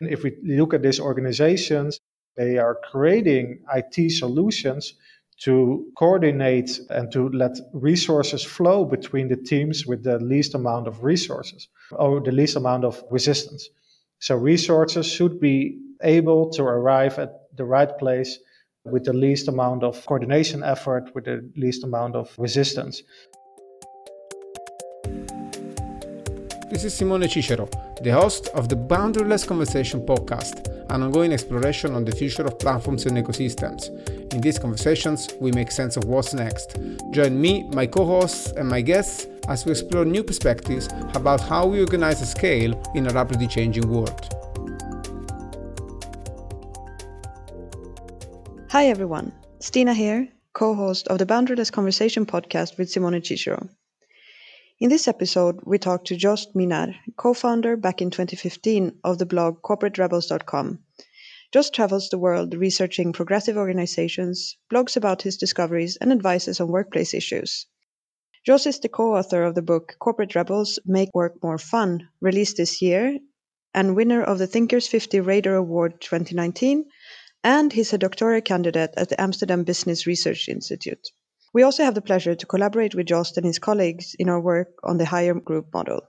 [0.00, 2.00] If we look at these organizations,
[2.36, 4.94] they are creating IT solutions
[5.40, 11.02] to coordinate and to let resources flow between the teams with the least amount of
[11.02, 13.68] resources or the least amount of resistance.
[14.20, 18.38] So resources should be able to arrive at the right place
[18.84, 23.02] with the least amount of coordination effort, with the least amount of resistance.
[26.70, 27.68] This is Simone Cicero,
[28.00, 33.06] the host of the Boundaryless Conversation podcast, an ongoing exploration on the future of platforms
[33.06, 33.88] and ecosystems.
[34.32, 36.78] In these conversations, we make sense of what's next.
[37.10, 41.66] Join me, my co hosts, and my guests as we explore new perspectives about how
[41.66, 44.28] we organize a scale in a rapidly changing world.
[48.70, 49.32] Hi, everyone.
[49.58, 53.68] Stina here, co host of the Boundaryless Conversation podcast with Simone Cicero.
[54.80, 59.26] In this episode, we talk to Joost Minnaar, co founder back in 2015 of the
[59.26, 60.78] blog corporaterebels.com.
[61.52, 67.12] Joost travels the world researching progressive organizations, blogs about his discoveries, and advises on workplace
[67.12, 67.66] issues.
[68.46, 72.56] Joost is the co author of the book Corporate Rebels Make Work More Fun, released
[72.56, 73.18] this year,
[73.74, 76.86] and winner of the Thinkers 50 Radar Award 2019,
[77.44, 81.10] and he's a doctoral candidate at the Amsterdam Business Research Institute.
[81.52, 84.68] We also have the pleasure to collaborate with Joost and his colleagues in our work
[84.84, 86.02] on the Haier group model.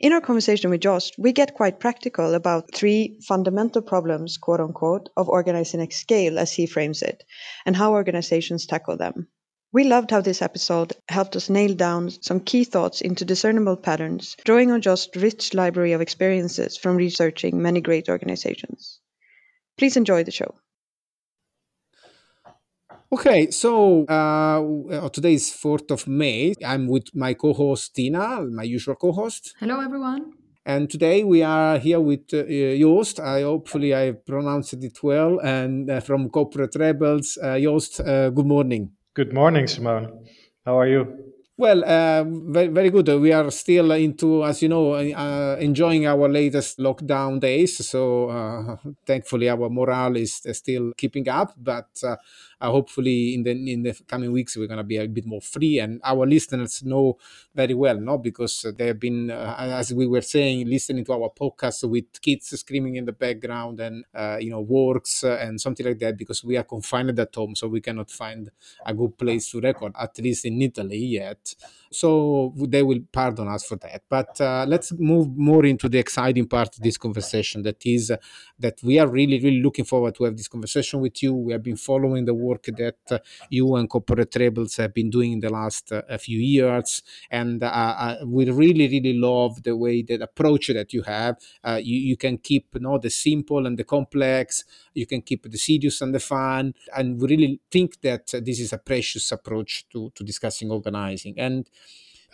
[0.00, 5.08] In our conversation with Joost, we get quite practical about three fundamental problems, quote unquote,
[5.16, 7.22] of organizing at scale, as he frames it,
[7.64, 9.28] and how organizations tackle them.
[9.72, 14.36] We loved how this episode helped us nail down some key thoughts into discernible patterns,
[14.44, 19.00] drawing on Joost's rich library of experiences from researching many great organizations.
[19.76, 20.54] Please enjoy the show.
[23.14, 26.52] Okay, so uh, today is 4th of May.
[26.66, 29.54] I'm with my co host Tina, my usual co host.
[29.60, 30.32] Hello, everyone.
[30.66, 33.20] And today we are here with uh, Joost.
[33.20, 35.38] I hopefully I pronounced it well.
[35.38, 38.90] And uh, from Corporate Rebels, uh, Joost, uh, good morning.
[39.14, 40.26] Good morning, Simone.
[40.66, 41.34] How are you?
[41.56, 43.06] Well, uh, very, very good.
[43.20, 47.86] We are still into, as you know, uh, enjoying our latest lockdown days.
[47.86, 48.76] So uh,
[49.06, 51.54] thankfully, our morale is still keeping up.
[51.56, 52.02] But
[52.60, 55.40] uh, hopefully in the in the coming weeks we're going to be a bit more
[55.40, 57.16] free and our listeners know
[57.54, 58.18] very well no?
[58.18, 62.48] Because they have been uh, as we were saying listening to our podcast with kids
[62.58, 66.56] screaming in the background and uh, you know works and something like that because we
[66.56, 68.50] are confined at home so we cannot find
[68.86, 71.54] a good place to record at least in italy yet
[71.94, 74.02] so they will pardon us for that.
[74.08, 78.16] But uh, let's move more into the exciting part of this conversation that is uh,
[78.58, 81.32] that we are really really looking forward to have this conversation with you.
[81.34, 83.18] We have been following the work that uh,
[83.50, 87.02] you and corporate rebels have been doing in the last uh, few years.
[87.30, 91.36] And uh, we really really love the way that approach that you have.
[91.64, 94.64] You, you can keep you know, the simple and the complex.
[94.94, 96.74] You can keep the serious and the fun.
[96.96, 101.34] And we really think that this is a precious approach to, to discussing organizing.
[101.38, 101.68] And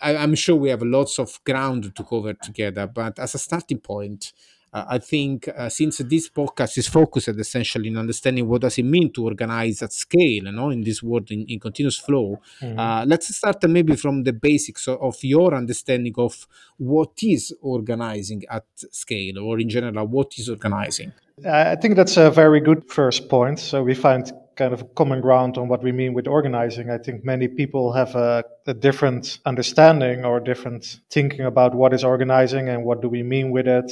[0.01, 3.79] I, am sure we have lots of ground to cover together but as a starting
[3.79, 4.33] point
[4.73, 8.83] uh, I think uh, since this podcast is focused essentially in understanding what does it
[8.83, 12.79] mean to organize at scale, you know, in this world in, in continuous flow, mm-hmm.
[12.79, 16.47] uh, let's start maybe from the basics of, of your understanding of
[16.77, 21.11] what is organizing at scale, or in general, what is organizing.
[21.45, 23.59] I think that's a very good first point.
[23.59, 26.89] So we find kind of common ground on what we mean with organizing.
[26.89, 32.03] I think many people have a, a, different understanding or different thinking about what is
[32.03, 33.91] organizing and what do we mean with it.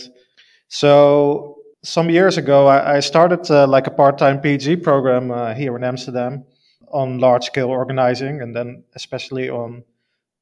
[0.68, 5.76] So some years ago, I, I started uh, like a part-time PhD program uh, here
[5.76, 6.46] in Amsterdam
[6.92, 9.84] on large-scale organizing, and then especially on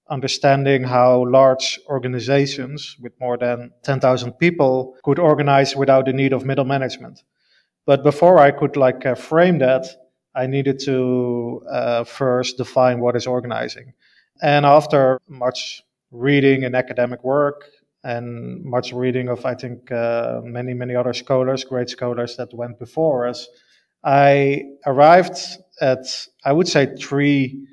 [0.10, 6.46] understanding how large organizations with more than 10,000 people could organize without the need of
[6.46, 7.24] middle management.
[7.86, 9.86] But before I could like uh, frame that,
[10.36, 13.94] I needed to uh, first define what is organizing.
[14.42, 17.66] And after much reading and academic work,
[18.04, 22.80] and much reading of, I think, uh, many, many other scholars, great scholars that went
[22.80, 23.48] before us,
[24.04, 25.38] I arrived
[25.82, 26.06] at,
[26.46, 27.68] I would say, three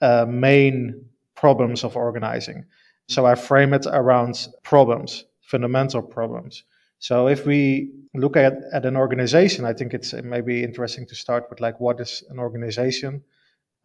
[0.00, 1.04] uh, main
[1.34, 2.64] problems of organizing.
[3.08, 6.64] So I frame it around problems, fundamental problems.
[6.98, 11.44] So if we look at, at an organization, I think it's maybe interesting to start
[11.50, 13.22] with like what is an organization?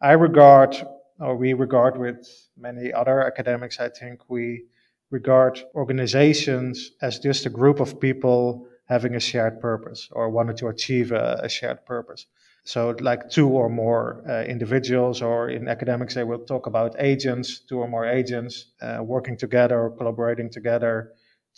[0.00, 0.82] I regard
[1.22, 2.18] or we regard with
[2.56, 4.66] many other academics, I think we
[5.10, 10.68] regard organizations as just a group of people having a shared purpose or wanted to
[10.68, 12.26] achieve a, a shared purpose.
[12.64, 17.60] So, like two or more uh, individuals, or in academics, they will talk about agents,
[17.68, 21.12] two or more agents uh, working together or collaborating together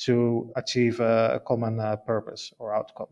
[0.06, 3.08] to achieve a, a common uh, purpose or outcome.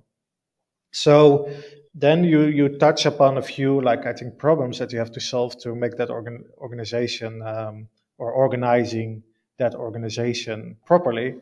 [0.92, 1.50] So,
[1.94, 5.20] then you, you touch upon a few, like I think, problems that you have to
[5.20, 9.22] solve to make that organ, organization um, or organizing
[9.58, 11.36] that organization properly.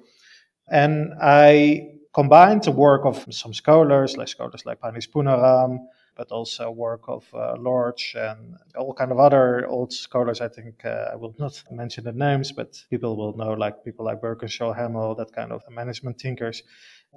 [0.69, 5.87] And I combined the work of some scholars, like scholars like Phanish Puranam,
[6.17, 10.41] but also work of uh, Lorsch and all kind of other old scholars.
[10.41, 14.05] I think uh, I will not mention the names, but people will know, like people
[14.05, 16.63] like Birkinshaw, Hamel, that kind of management thinkers.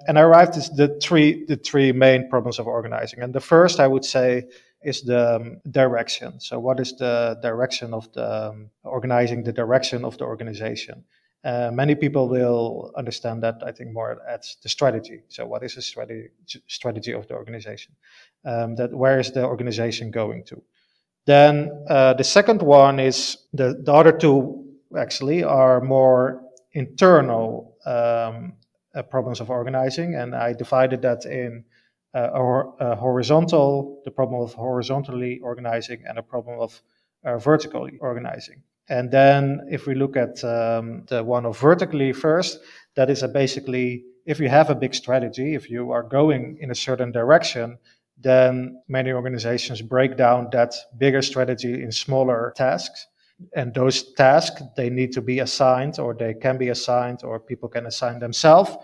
[0.06, 3.20] And I arrived at the three the three main problems of organizing.
[3.20, 4.44] And the first, I would say,
[4.82, 6.40] is the um, direction.
[6.40, 9.42] So, what is the direction of the um, organizing?
[9.44, 11.04] The direction of the organization.
[11.44, 15.20] Uh, many people will understand that, I think, more as the strategy.
[15.28, 16.30] So, what is the strategy,
[16.66, 17.92] strategy of the organization?
[18.44, 20.62] Um, that where is the organization going to?
[21.26, 24.64] Then uh, the second one is the, the other two
[24.96, 26.42] actually are more
[26.72, 28.54] internal um,
[28.94, 31.64] uh, problems of organizing, and I divided that in
[32.14, 36.80] uh, a, a, horizontal, the problem of horizontally organizing, and a problem of
[37.24, 38.62] uh, vertically organizing.
[38.88, 42.60] And then if we look at um, the one of vertically first,
[42.96, 46.74] that is basically if you have a big strategy, if you are going in a
[46.74, 47.78] certain direction,
[48.18, 53.06] then many organizations break down that bigger strategy in smaller tasks.
[53.54, 57.68] And those tasks, they need to be assigned or they can be assigned or people
[57.68, 58.76] can assign themselves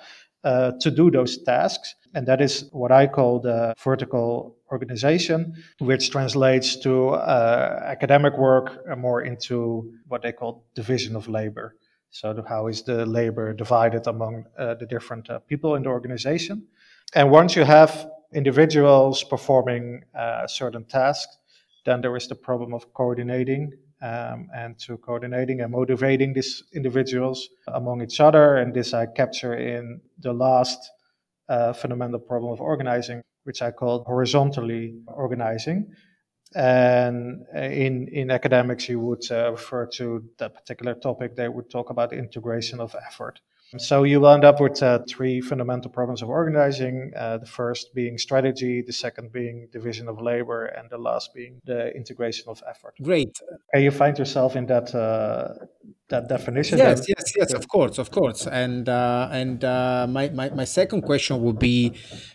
[0.44, 1.94] uh, to do those tasks.
[2.14, 8.84] And that is what I call the vertical organization, which translates to uh, academic work
[8.98, 11.76] more into what they call division of labor.
[12.10, 16.66] So, how is the labor divided among uh, the different uh, people in the organization?
[17.14, 21.38] And once you have individuals performing uh, certain tasks,
[21.84, 27.48] then there is the problem of coordinating um, and to coordinating and motivating these individuals
[27.68, 28.56] among each other.
[28.56, 30.78] And this I capture in the last
[31.48, 35.92] uh, fundamental problem of organizing, which I call horizontally organizing.
[36.54, 41.90] And in, in academics, you would uh, refer to that particular topic, they would talk
[41.90, 43.40] about integration of effort.
[43.78, 47.12] So you will end up with uh, three fundamental problems of organizing.
[47.16, 51.60] Uh, the first being strategy, the second being division of labor, and the last being
[51.64, 52.94] the integration of effort.
[53.02, 53.38] Great.
[53.72, 55.54] And you find yourself in that uh,
[56.10, 56.78] that definition?
[56.78, 57.52] Yes, yes, yes.
[57.54, 58.46] Of course, of course.
[58.46, 61.92] And uh, and uh, my, my my second question would be,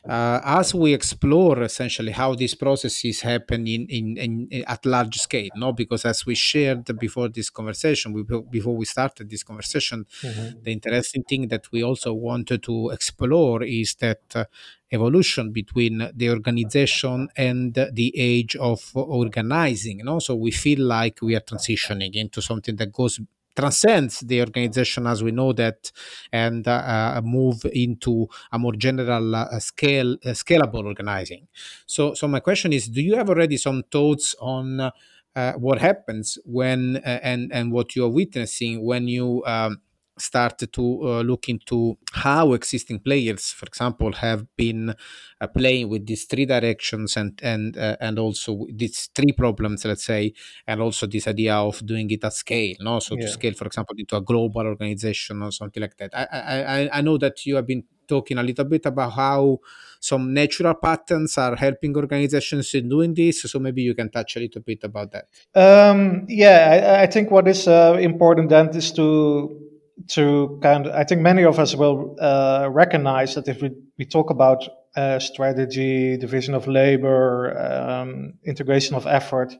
[0.09, 5.49] uh, as we explore essentially how these processes happen in, in, in at large scale,
[5.55, 5.71] no?
[5.73, 10.63] Because as we shared before this conversation, we, before we started this conversation, mm-hmm.
[10.63, 14.45] the interesting thing that we also wanted to explore is that uh,
[14.91, 19.99] evolution between the organization and the age of organizing.
[19.99, 20.19] You know?
[20.19, 23.19] So we feel like we are transitioning into something that goes
[23.55, 25.91] transcends the organization as we know that
[26.31, 26.71] and uh,
[27.17, 31.47] uh, move into a more general uh, scale uh, scalable organizing.
[31.85, 34.91] So so my question is do you have already some thoughts on
[35.35, 39.81] uh, what happens when uh, and and what you're witnessing when you um,
[40.17, 44.93] start to uh, look into how existing players, for example, have been
[45.41, 50.05] uh, playing with these three directions and and uh, and also these three problems, let's
[50.05, 50.33] say,
[50.67, 52.99] and also this idea of doing it at scale, no?
[52.99, 53.25] So yeah.
[53.25, 56.11] to scale, for example, into a global organization or something like that.
[56.13, 59.59] I, I I know that you have been talking a little bit about how
[59.99, 63.41] some natural patterns are helping organizations in doing this.
[63.41, 65.25] So maybe you can touch a little bit about that.
[65.55, 69.64] Um, yeah, I, I, think what is uh, important then is to
[70.07, 74.05] to kind of, I think many of us will uh, recognize that if we, we
[74.05, 79.55] talk about uh, strategy, division of labor, um, integration of effort,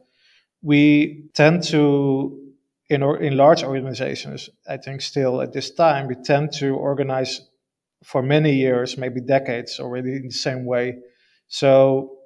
[0.62, 2.40] we tend to,
[2.90, 7.42] in, or, in large organizations, I think still at this time, we tend to organize
[8.04, 10.98] for many years, maybe decades already in the same way.
[11.48, 12.18] So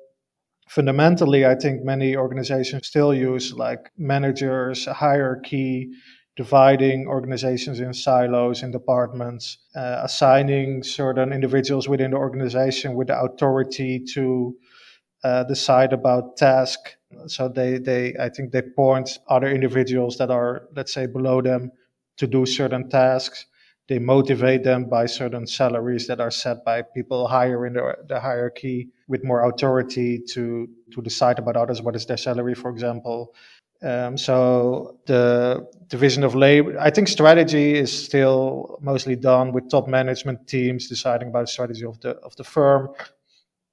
[0.67, 5.89] fundamentally, I think many organizations still use like managers, hierarchy,
[6.43, 13.17] dividing organizations in silos, in departments, uh, assigning certain individuals within the organization with the
[13.27, 14.23] authority to
[15.23, 16.79] uh, decide about task.
[17.27, 21.61] So they, they, I think they point other individuals that are, let's say, below them
[22.19, 23.39] to do certain tasks.
[23.89, 28.19] they motivate them by certain salaries that are set by people higher in the, the
[28.19, 31.81] hierarchy with more authority to to decide about others.
[31.81, 33.33] What is their salary, for example?
[33.81, 39.87] Um, so the division of labor, I think strategy is still mostly done with top
[39.87, 42.89] management teams deciding about the strategy of the of the firm.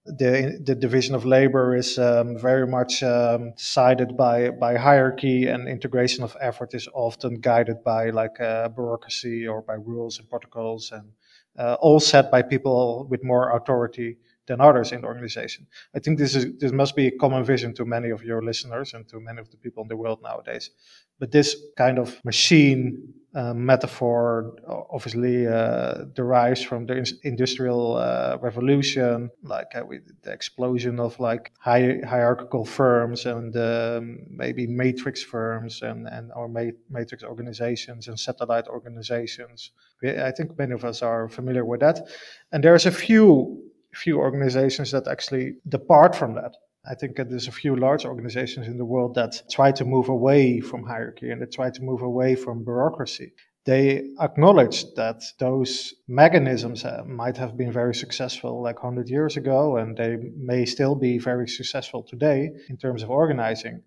[0.05, 5.69] The the division of labor is um, very much um, decided by by hierarchy, and
[5.69, 10.93] integration of effort is often guided by like uh, bureaucracy or by rules and protocols,
[10.93, 11.11] and
[11.59, 15.67] uh, all set by people with more authority than others in the organization.
[15.95, 18.95] I think this is this must be a common vision to many of your listeners
[18.95, 20.71] and to many of the people in the world nowadays.
[21.19, 24.57] But this kind of machine uh, metaphor
[24.91, 29.83] obviously uh, derives from the industrial uh, revolution, like uh,
[30.23, 36.49] the explosion of like high, hierarchical firms and um, maybe matrix firms and, and or
[36.49, 39.73] ma- matrix organizations and satellite organizations.
[40.03, 42.09] I think many of us are familiar with that.
[42.53, 43.66] And there's a few
[43.97, 46.55] few organizations that actually depart from that.
[46.89, 50.09] I think that there's a few large organizations in the world that try to move
[50.09, 53.33] away from hierarchy and they try to move away from bureaucracy.
[53.65, 59.77] They acknowledge that those mechanisms uh, might have been very successful like 100 years ago,
[59.77, 63.83] and they may still be very successful today in terms of organizing.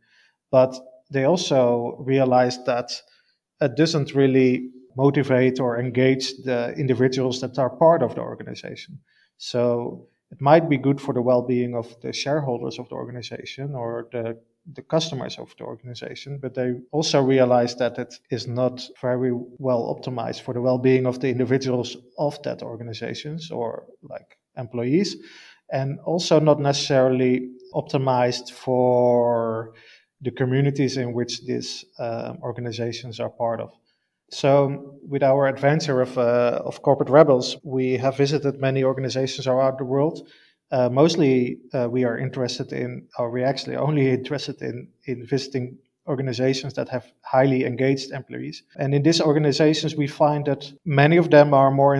[0.51, 0.75] But
[1.09, 2.91] they also realize that
[3.61, 8.99] it doesn't really motivate or engage the individuals that are part of the organization.
[9.39, 14.07] So it might be good for the well-being of the shareholders of the organization or
[14.11, 14.37] the
[14.73, 19.95] the customers of the organization, but they also realize that it is not very well
[19.95, 25.15] optimized for the well-being of the individuals of that organizations or like employees,
[25.71, 29.73] and also not necessarily optimized for
[30.21, 33.71] the communities in which these uh, organizations are part of.
[34.31, 39.79] So, with our adventure of, uh, of corporate rebels, we have visited many organizations around
[39.79, 40.27] the world.
[40.71, 45.77] Uh, mostly, uh, we are interested in, or we actually only interested in, in visiting
[46.09, 48.63] organizations that have highly engaged employees.
[48.77, 51.95] And in these organizations, we find that many of them are more,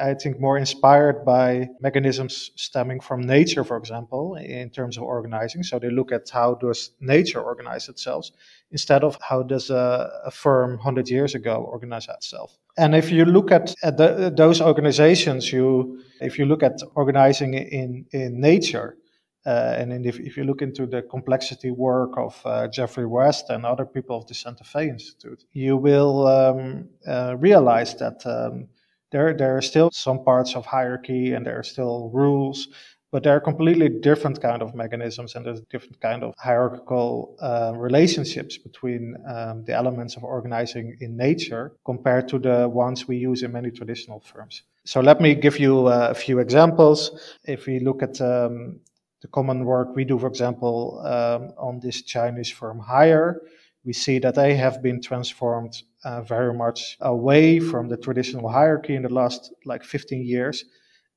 [0.00, 5.62] I think, more inspired by mechanisms stemming from nature, for example, in terms of organizing.
[5.62, 8.30] So they look at how does nature organize itself
[8.70, 12.56] instead of how does a, a firm 100 years ago organize itself.
[12.78, 17.54] And if you look at, at the, those organizations, you if you look at organizing
[17.54, 18.96] in, in nature,
[19.44, 23.66] uh, and if, if, you look into the complexity work of uh, Geoffrey West and
[23.66, 28.68] other people of the Santa Fe Institute, you will um, uh, realize that um,
[29.10, 32.68] there, there are still some parts of hierarchy and there are still rules,
[33.10, 37.72] but there are completely different kind of mechanisms and there's different kind of hierarchical uh,
[37.76, 43.42] relationships between um, the elements of organizing in nature compared to the ones we use
[43.42, 44.62] in many traditional firms.
[44.84, 47.36] So let me give you uh, a few examples.
[47.44, 48.80] If we look at um,
[49.22, 53.36] the common work we do, for example, um, on this Chinese firm Haier,
[53.84, 58.94] we see that they have been transformed uh, very much away from the traditional hierarchy
[58.96, 60.64] in the last like 15 years.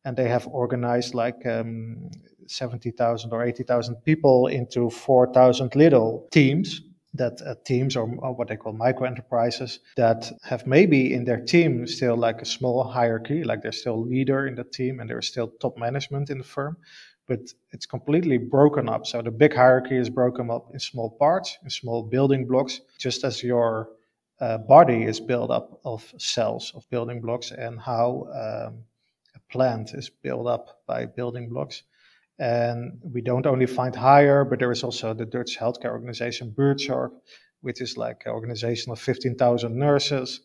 [0.03, 2.11] And they have organized like um,
[2.47, 6.81] 70,000 or 80,000 people into 4,000 little teams
[7.15, 11.39] that uh, teams or, or, what they call micro enterprises that have maybe in their
[11.39, 15.27] team still like a small hierarchy, like they're still leader in the team and there's
[15.27, 16.77] still top management in the firm,
[17.27, 17.39] but
[17.71, 19.05] it's completely broken up.
[19.05, 23.23] So the big hierarchy is broken up in small parts, in small building blocks, just
[23.23, 23.89] as your
[24.39, 28.83] uh, body is built up of cells, of building blocks, and how um,
[29.35, 31.83] a plant is built up by building blocks.
[32.37, 37.11] And we don't only find Haier, but there is also the Dutch healthcare organization Buurtzorg,
[37.61, 40.41] which is like an organization of 15,000 nurses,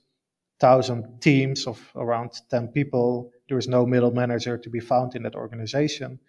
[0.60, 3.32] 1,000 teams of around 10 people.
[3.48, 6.20] There is no middle manager to be found in that organization.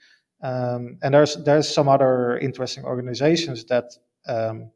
[0.42, 3.92] Um, and there's there's some other interesting organizations that
[4.28, 4.72] um,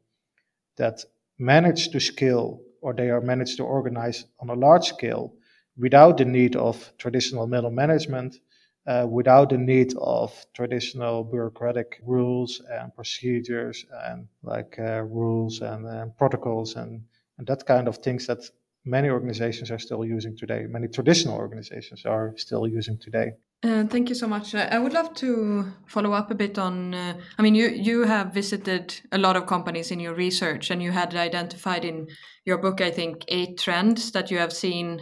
[0.76, 1.04] that
[1.38, 5.34] manage to scale or they are managed to organize on a large scale
[5.76, 8.38] without the need of traditional middle management,
[8.86, 15.86] uh, without the need of traditional bureaucratic rules and procedures and like uh, rules and
[15.86, 17.02] uh, protocols and,
[17.38, 18.38] and that kind of things that
[18.86, 20.64] many organizations are still using today.
[20.68, 23.32] Many traditional organizations are still using today.
[23.62, 24.54] Uh, thank you so much.
[24.54, 26.94] I would love to follow up a bit on.
[26.94, 30.82] Uh, I mean, you you have visited a lot of companies in your research, and
[30.82, 32.06] you had identified in
[32.44, 35.00] your book, I think, eight trends that you have seen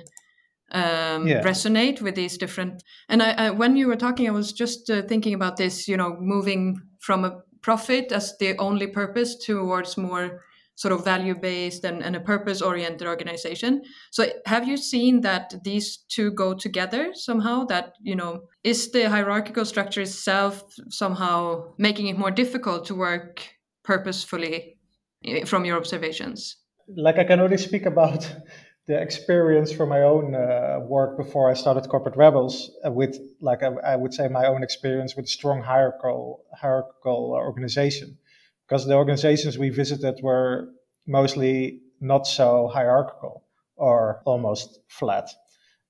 [0.70, 1.42] um, yeah.
[1.42, 2.82] resonate with these different.
[3.08, 5.88] And I, I, when you were talking, I was just uh, thinking about this.
[5.88, 10.40] You know, moving from a profit as the only purpose towards more
[10.76, 13.82] sort of value based and, and a purpose oriented organization.
[14.10, 17.64] So have you seen that these two go together somehow?
[17.66, 23.46] That, you know, is the hierarchical structure itself somehow making it more difficult to work
[23.84, 24.76] purposefully
[25.24, 26.56] eh, from your observations?
[26.88, 28.30] Like I can only speak about
[28.86, 33.62] the experience from my own uh, work before I started Corporate Rebels uh, with, like
[33.62, 38.18] I, I, would say, my own experience with strong hierarchical hierarchical organization
[38.66, 40.68] because the organizations we visited were
[41.06, 43.44] mostly not so hierarchical
[43.76, 45.28] or almost flat.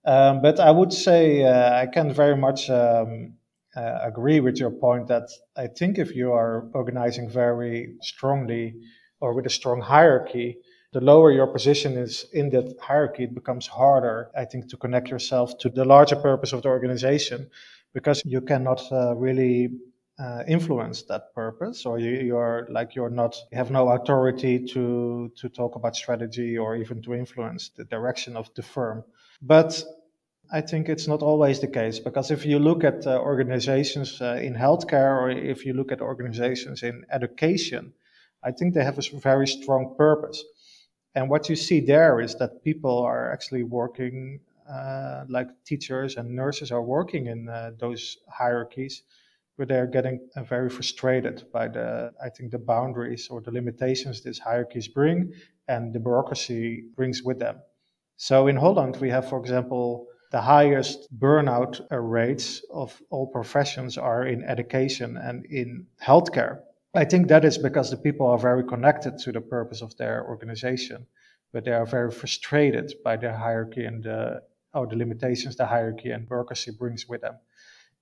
[0.05, 3.35] Um, but I would say uh, I can very much um,
[3.77, 8.75] uh, agree with your point that I think if you are organizing very strongly
[9.21, 10.59] or with a strong hierarchy,
[10.93, 15.09] the lower your position is in that hierarchy, it becomes harder, I think, to connect
[15.09, 17.49] yourself to the larger purpose of the organization
[17.95, 19.71] because you cannot uh, really
[20.19, 25.31] uh, influence that purpose or you, you're like you're not you have no authority to
[25.37, 29.03] to talk about strategy or even to influence the direction of the firm
[29.43, 29.83] but
[30.53, 34.39] I think it's not always the case because if you look at uh, organizations uh,
[34.43, 37.93] in healthcare or if you look at organizations in education,
[38.43, 40.45] I think they have a very strong purpose.
[41.15, 44.41] And what you see there is that people are actually working,
[44.71, 49.03] uh, like teachers and nurses are working in uh, those hierarchies
[49.57, 54.23] where they're getting uh, very frustrated by the, I think, the boundaries or the limitations
[54.23, 55.33] these hierarchies bring
[55.69, 57.61] and the bureaucracy brings with them.
[58.17, 64.27] So in Holland, we have, for example, the highest burnout rates of all professions are
[64.27, 66.61] in education and in healthcare.
[66.95, 70.27] I think that is because the people are very connected to the purpose of their
[70.27, 71.07] organization,
[71.53, 74.43] but they are very frustrated by the hierarchy and the,
[74.73, 77.35] or the limitations the hierarchy and bureaucracy brings with them.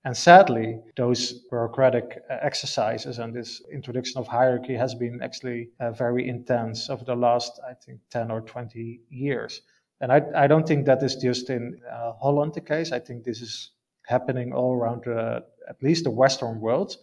[0.05, 5.91] And sadly, those bureaucratic uh, exercises and this introduction of hierarchy has been actually uh,
[5.91, 9.61] very intense over the last, I think, 10 or 20 years.
[10.01, 12.91] And I, I don't think that is just in uh, Holland the case.
[12.91, 13.71] I think this is
[14.05, 16.97] happening all around the, at least the Western world,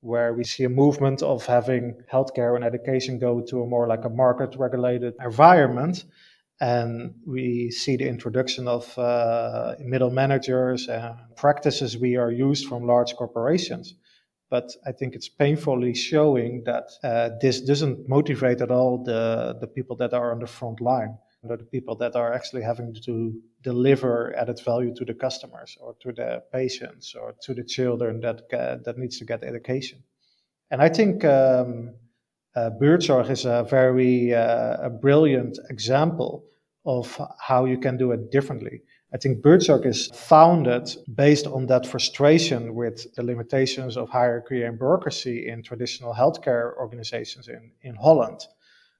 [0.00, 4.04] where we see a movement of having healthcare and education go to a more like
[4.04, 6.04] a market regulated environment
[6.60, 12.86] and we see the introduction of uh, middle managers and practices we are used from
[12.86, 13.94] large corporations.
[14.50, 19.66] But I think it's painfully showing that uh, this doesn't motivate at all the, the
[19.66, 24.34] people that are on the front line, the people that are actually having to deliver
[24.36, 28.76] added value to the customers or to the patients or to the children that, uh,
[28.84, 30.04] that needs to get education.
[30.70, 31.94] And I think um,
[32.56, 32.70] uh,
[33.30, 36.44] is a very uh, a brilliant example
[36.86, 38.82] of how you can do it differently.
[39.14, 44.76] I think Buurtzorg is founded based on that frustration with the limitations of hierarchy and
[44.76, 48.40] bureaucracy in traditional healthcare organizations in, in Holland.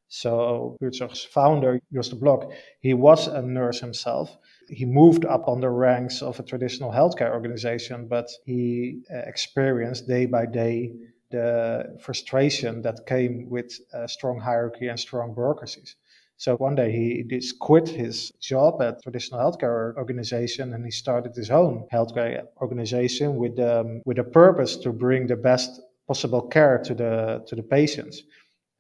[0.09, 4.37] So Buurtzorg's founder, Jos de Blok, he was a nurse himself.
[4.69, 10.07] He moved up on the ranks of a traditional healthcare organization, but he uh, experienced
[10.07, 10.93] day by day
[11.35, 15.97] the frustration that came with uh, strong hierarchy and strong bureaucracies.
[16.37, 21.33] So one day he just quit his job at traditional healthcare organization and he started
[21.35, 25.71] his own healthcare organization with um, with a purpose to bring the best
[26.09, 28.23] possible care to the to the patients.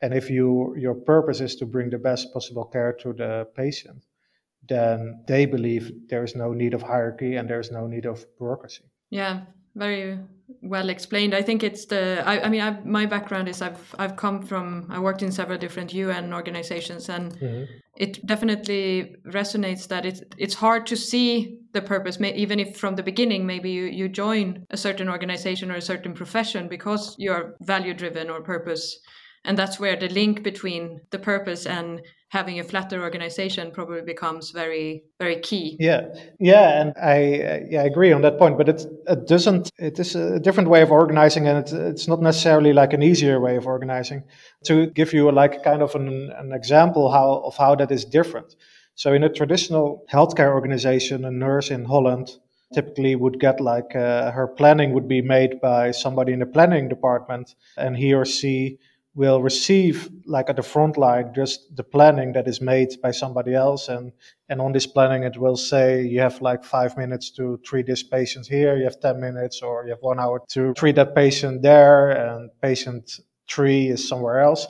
[0.02, 4.04] And if you your purpose is to bring the best possible care to the patient,
[4.68, 8.26] then they believe there is no need of hierarchy and there is no need of
[8.38, 8.84] bureaucracy.
[9.10, 9.42] Yeah,
[9.74, 10.18] very
[10.62, 11.34] well explained.
[11.34, 12.22] I think it's the.
[12.26, 14.86] I, I mean, I've, my background is I've I've come from.
[14.90, 17.64] I worked in several different UN organizations, and mm-hmm.
[17.96, 23.02] it definitely resonates that it's it's hard to see the purpose, even if from the
[23.02, 27.94] beginning maybe you you join a certain organization or a certain profession because you're value
[27.94, 28.98] driven or purpose,
[29.44, 32.00] and that's where the link between the purpose and
[32.34, 35.76] having a flatter organization probably becomes very very key.
[35.78, 36.02] Yeah.
[36.40, 37.16] Yeah and i
[37.70, 38.80] yeah i agree on that point but it,
[39.14, 42.92] it doesn't it is a different way of organizing and it's, it's not necessarily like
[42.92, 44.24] an easier way of organizing.
[44.66, 46.08] To give you like kind of an,
[46.42, 48.56] an example how of how that is different.
[48.96, 52.28] So in a traditional healthcare organization a nurse in holland
[52.74, 56.88] typically would get like uh, her planning would be made by somebody in the planning
[56.88, 58.78] department and he or she
[59.14, 63.54] will receive like at the front line just the planning that is made by somebody
[63.54, 63.88] else.
[63.88, 64.12] And
[64.48, 68.02] and on this planning it will say you have like five minutes to treat this
[68.02, 71.62] patient here you have 10 minutes or you have one hour to treat that patient
[71.62, 74.66] there and patient three is somewhere else.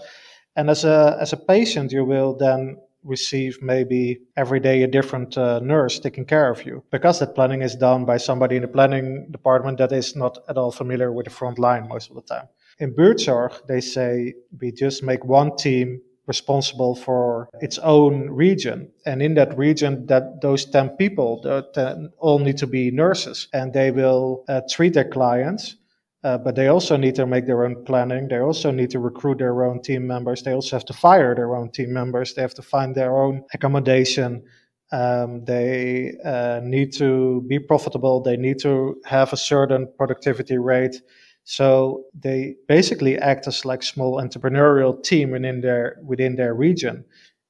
[0.57, 5.37] And as a as a patient you will then receive maybe every day a different
[5.37, 8.69] uh, nurse taking care of you because that planning is done by somebody in the
[8.69, 12.23] planning department that is not at all familiar with the front line most of the
[12.23, 12.49] time
[12.79, 19.21] in Buurtzorg, they say we just make one team responsible for its own region and
[19.21, 21.43] in that region that those 10 people
[21.75, 25.77] 10, all need to be nurses and they will uh, treat their clients
[26.25, 28.29] uh, but they also need to make their own planning.
[28.29, 30.43] They also need to recruit their own team members.
[30.43, 32.33] They also have to fire their own team members.
[32.33, 34.43] They have to find their own accommodation.
[34.91, 38.23] Um, they uh, need to be profitable.
[38.23, 41.03] They need to have a certain productivity rate.
[41.45, 47.05] So they basically act as like small entrepreneurial team within their within their region.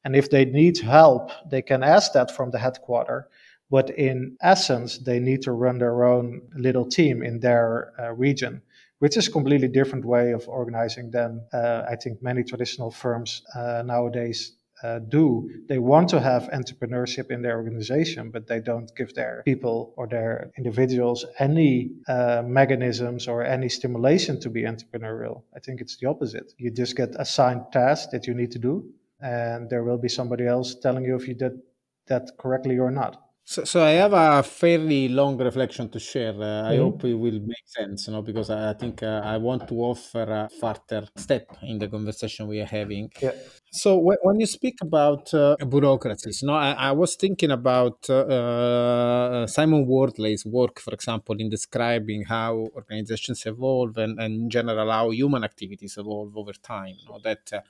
[0.04, 3.28] And if they need help, they can ask that from the headquarter.
[3.70, 8.60] But in essence, they need to run their own little team in their uh, region,
[8.98, 13.42] which is a completely different way of organizing than uh, I think many traditional firms
[13.54, 14.52] uh, nowadays
[14.84, 15.50] uh, do.
[15.66, 20.06] They want to have entrepreneurship in their organization, but they don't give their people or
[20.06, 25.42] their individuals any uh, mechanisms or any stimulation to be entrepreneurial.
[25.56, 26.52] I think it's the opposite.
[26.58, 28.84] You just get assigned tasks that you need to do,
[29.20, 31.62] and there will be somebody else telling you if you did
[32.06, 33.23] that correctly or not.
[33.46, 36.32] So, so I have a fairly long reflection to share.
[36.32, 36.82] Uh, I mm-hmm.
[36.82, 40.22] hope it will make sense, you know, because I, think uh, I want to offer
[40.22, 43.12] a further step in the conversation we are having.
[43.20, 43.32] Yeah.
[43.70, 48.06] So w- when you speak about uh, bureaucracies, you know, I, I was thinking about
[48.08, 54.48] uh, uh, Simon Wardley's work, for example, in describing how organizations evolve and, and in
[54.48, 56.96] general how human activities evolve over time.
[56.98, 57.60] You know, that uh,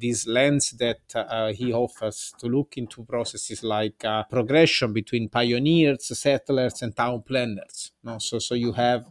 [0.00, 6.18] this lens that uh, he offers to look into processes like uh, progression between pioneers,
[6.18, 7.92] settlers, and town planners.
[8.02, 8.18] No?
[8.18, 9.04] So, so you have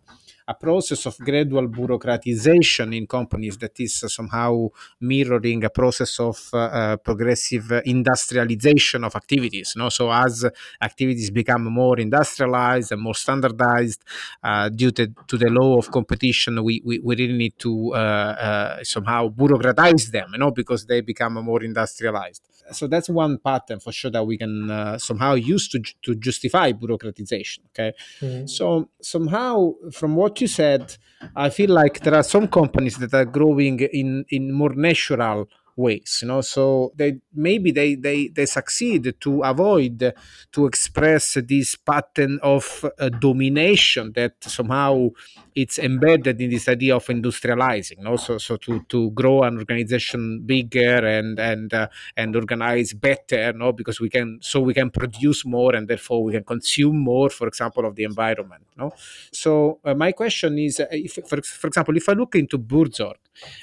[0.49, 4.67] a process of gradual bureaucratization in companies that is somehow
[4.99, 9.75] mirroring a process of uh, uh, progressive industrialization of activities.
[9.77, 9.89] No?
[9.89, 10.49] So as
[10.81, 14.03] activities become more industrialized and more standardized
[14.43, 17.97] uh, due to, to, the law of competition, we, we, we really need to uh,
[17.97, 22.41] uh, somehow bureaucratize them, you know, because they become more industrialized.
[22.71, 26.71] So that's one pattern for sure that we can uh, somehow use to, to justify
[26.71, 27.59] bureaucratization.
[27.69, 28.45] Okay, mm-hmm.
[28.45, 30.95] so somehow from what you said,
[31.35, 35.47] I feel like there are some companies that are growing in in more natural
[35.79, 40.13] ways you know so they maybe they they they succeed to avoid
[40.51, 45.07] to express this pattern of uh, domination that somehow
[45.55, 48.17] it's embedded in this idea of industrializing you know?
[48.17, 51.87] so so to to grow an organization bigger and and uh,
[52.17, 53.71] and organize better you know?
[53.71, 57.47] because we can so we can produce more and therefore we can consume more for
[57.47, 58.91] example of the environment you know?
[59.31, 63.15] so uh, my question is uh, if for, for example if i look into buurtzorg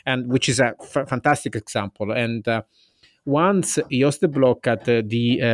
[0.04, 2.05] and which is a f- fantastic example.
[2.10, 2.62] And uh,
[3.26, 5.46] once Joost de Blok at uh, the uh,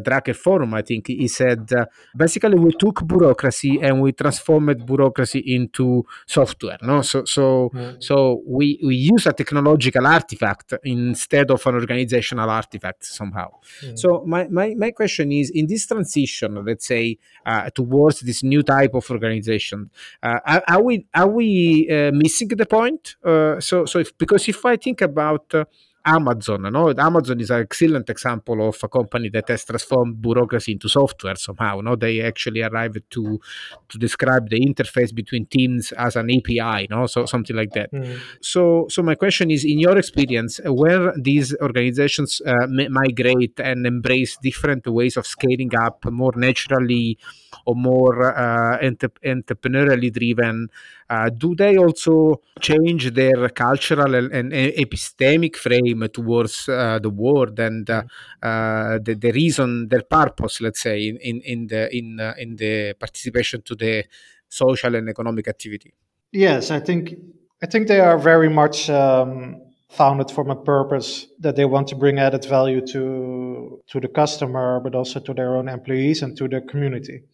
[0.00, 5.38] Drucker Forum, I think he said, uh, basically we took bureaucracy and we transformed bureaucracy
[5.38, 6.78] into software.
[6.82, 8.02] No, so so mm.
[8.02, 13.48] so we we use a technological artifact instead of an organizational artifact somehow.
[13.82, 13.98] Mm.
[13.98, 18.64] So my, my my question is, in this transition, let's say uh, towards this new
[18.64, 19.90] type of organization,
[20.22, 23.14] uh, are, are, we are we uh, missing the point?
[23.60, 25.54] so so if, because if I think about
[26.04, 26.62] Amazon.
[26.72, 26.92] No?
[26.96, 31.80] Amazon is an excellent example of a company that has transformed bureaucracy into software somehow.
[31.80, 31.96] No?
[31.96, 33.40] They actually arrived to
[33.88, 37.06] to describe the interface between teams as an API, no?
[37.06, 37.92] so something like that.
[37.92, 38.18] Mm.
[38.40, 44.36] So, so my question is, in your experience, where these organizations uh, migrate and embrace
[44.42, 47.18] different ways of scaling up more naturally
[47.66, 50.68] or more uh, entrepreneurially driven,
[51.10, 57.58] uh, do they also change their cultural and, and epistemic frame towards uh, the world
[57.58, 58.02] and uh,
[58.42, 59.04] mm.
[59.04, 63.60] the, the reason, their purpose, let's say, in, in, in the in in the participation
[63.62, 64.04] to the
[64.48, 65.92] social and economic activity?
[66.30, 67.14] Yes, I think
[67.60, 71.96] I think they are very much um, founded from a purpose that they want to
[71.96, 76.46] bring added value to to the customer, but also to their own employees and to
[76.46, 77.24] the community.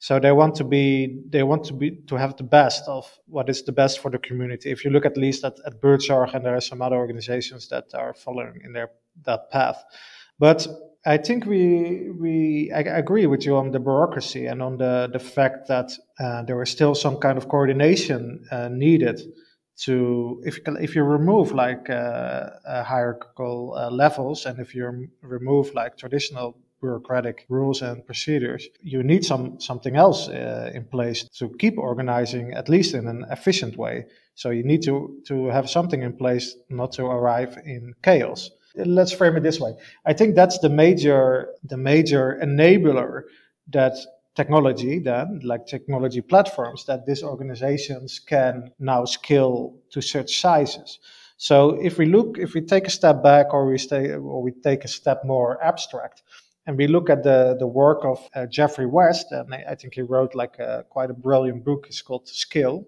[0.00, 3.50] So they want to be they want to be to have the best of what
[3.50, 4.70] is the best for the community.
[4.70, 7.84] If you look at least at, at Buurtzorg and there are some other organizations that
[7.92, 8.90] are following in their
[9.26, 9.84] that path.
[10.38, 10.66] But
[11.04, 15.18] I think we we I agree with you on the bureaucracy and on the the
[15.18, 19.20] fact that uh, there is still some kind of coordination uh, needed
[19.84, 21.92] to if you, if you remove like uh,
[22.66, 28.68] uh hierarchical uh, levels and if you remove like traditional bureaucratic rules and procedures.
[28.82, 33.24] You need some something else uh, in place to keep organizing at least in an
[33.30, 34.06] efficient way.
[34.34, 38.50] So you need to to have something in place not to arrive in chaos.
[38.76, 39.72] Let's frame it this way.
[40.06, 43.22] I think that's the major the major enabler
[43.72, 43.94] that
[44.36, 50.98] technology then like technology platforms that these organizations can now scale to such sizes
[51.42, 54.52] So if we look, if we take a step back, or we stay, or we
[54.52, 56.22] take a step more abstract,
[56.66, 59.94] and we look at the the work of uh, Geoffrey West, and I, I, think
[59.94, 61.86] he wrote like a, quite a brilliant book.
[61.88, 62.86] It's called Scale.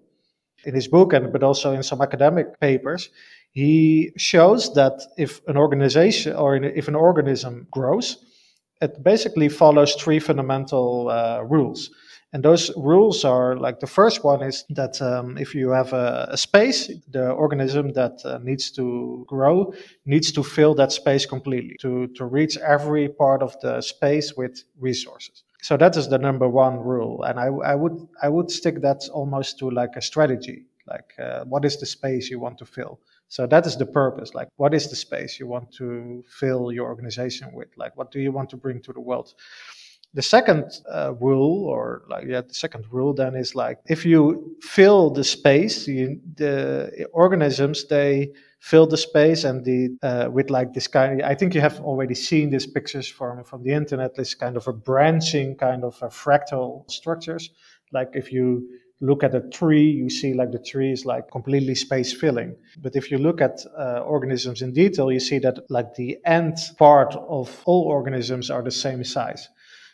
[0.65, 3.09] In his book, and but also in some academic papers,
[3.51, 8.23] he shows that if an organization or if an organism grows,
[8.81, 11.91] it basically follows three fundamental uh, rules.
[12.33, 16.29] And those rules are like the first one is that um, if you have a,
[16.31, 19.71] a, space, the organism that uh, needs to grow
[20.05, 24.63] needs to fill that space completely to, to reach every part of the space with
[24.79, 25.43] resources.
[25.61, 27.21] So that is the number one rule.
[27.23, 30.65] And I, I would I would stick that almost to like a strategy.
[30.87, 32.99] Like uh, what is the space you want to fill?
[33.29, 34.35] So that is the purpose.
[34.35, 37.69] Like, what is the space you want to fill your organization with?
[37.77, 39.33] Like, what do you want to bring to the world?
[40.15, 44.55] The second uh, rule, or like yeah, the second rule, then is like if you
[44.61, 50.73] fill the space, you, the organisms they fill the space and the uh, with like
[50.73, 51.21] this kind.
[51.23, 54.15] I think you have already seen these pictures from from the internet.
[54.15, 57.49] This kind of a branching, kind of a fractal structures.
[57.91, 58.67] Like if you
[59.01, 62.55] look at a tree, you see like the tree is like completely space filling.
[62.81, 66.57] But if you look at uh, organisms in detail, you see that like the end
[66.77, 69.49] part of all organisms are the same size.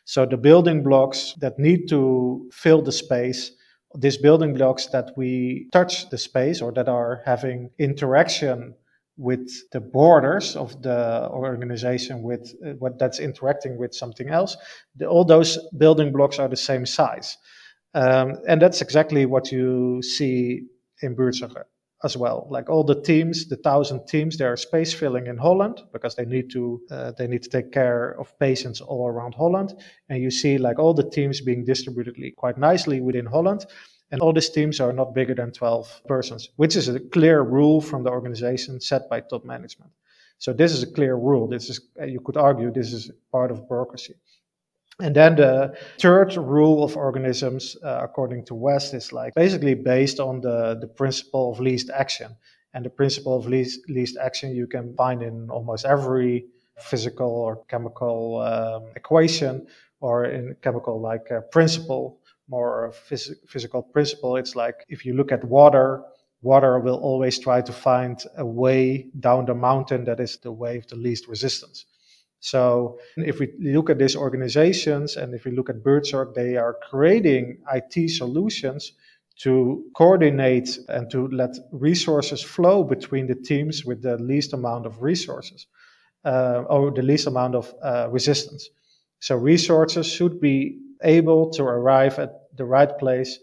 [0.10, 3.52] So the building blocks that need to fill the space,
[3.94, 8.74] these building blocks that we touch the space or that are having interaction
[9.18, 14.58] with the borders of the organization with uh, what that's interacting with something else
[14.96, 17.38] the, all those building blocks are the same size.
[17.94, 20.64] Um, and that's exactly what you see
[21.04, 21.66] in Buurtzorg
[22.04, 22.48] as well.
[22.50, 26.26] Like all the teams, the thousand teams, they are space filling in Holland because they
[26.26, 29.74] need to uh, they need to take care of patients all around Holland.
[30.10, 33.66] And you see like all the teams being distributed quite nicely within Holland.
[34.12, 37.80] And all these teams are not bigger than 12 persons, which is a clear rule
[37.80, 39.92] from the organization set by top management.
[40.40, 41.48] So this is a clear rule.
[41.48, 44.16] This is you could argue this is part of bureaucracy.
[45.02, 50.20] And then the third rule of organisms, uh, according to West, is like basically based
[50.20, 52.36] on the, the principle of least action.
[52.74, 56.46] And the principle of least, least action you can find in almost every
[56.78, 59.68] physical or chemical um, equation
[60.02, 64.36] or in chemical like uh, principle, more phys- physical principle.
[64.36, 66.04] It's like if you look at water,
[66.42, 70.78] water will always try to find a way down the mountain that is the way
[70.78, 71.86] of the least resistance.
[72.40, 76.78] So if we look at these organizations and if we look at Buurtzorg, they are
[76.90, 78.94] creating IT solutions
[79.40, 85.02] to coordinate and to let resources flow between the teams with the least amount of
[85.02, 85.68] resources
[86.26, 88.70] uh, or the least amount of uh, resistance.
[89.20, 93.40] So resources should be able to arrive at the right place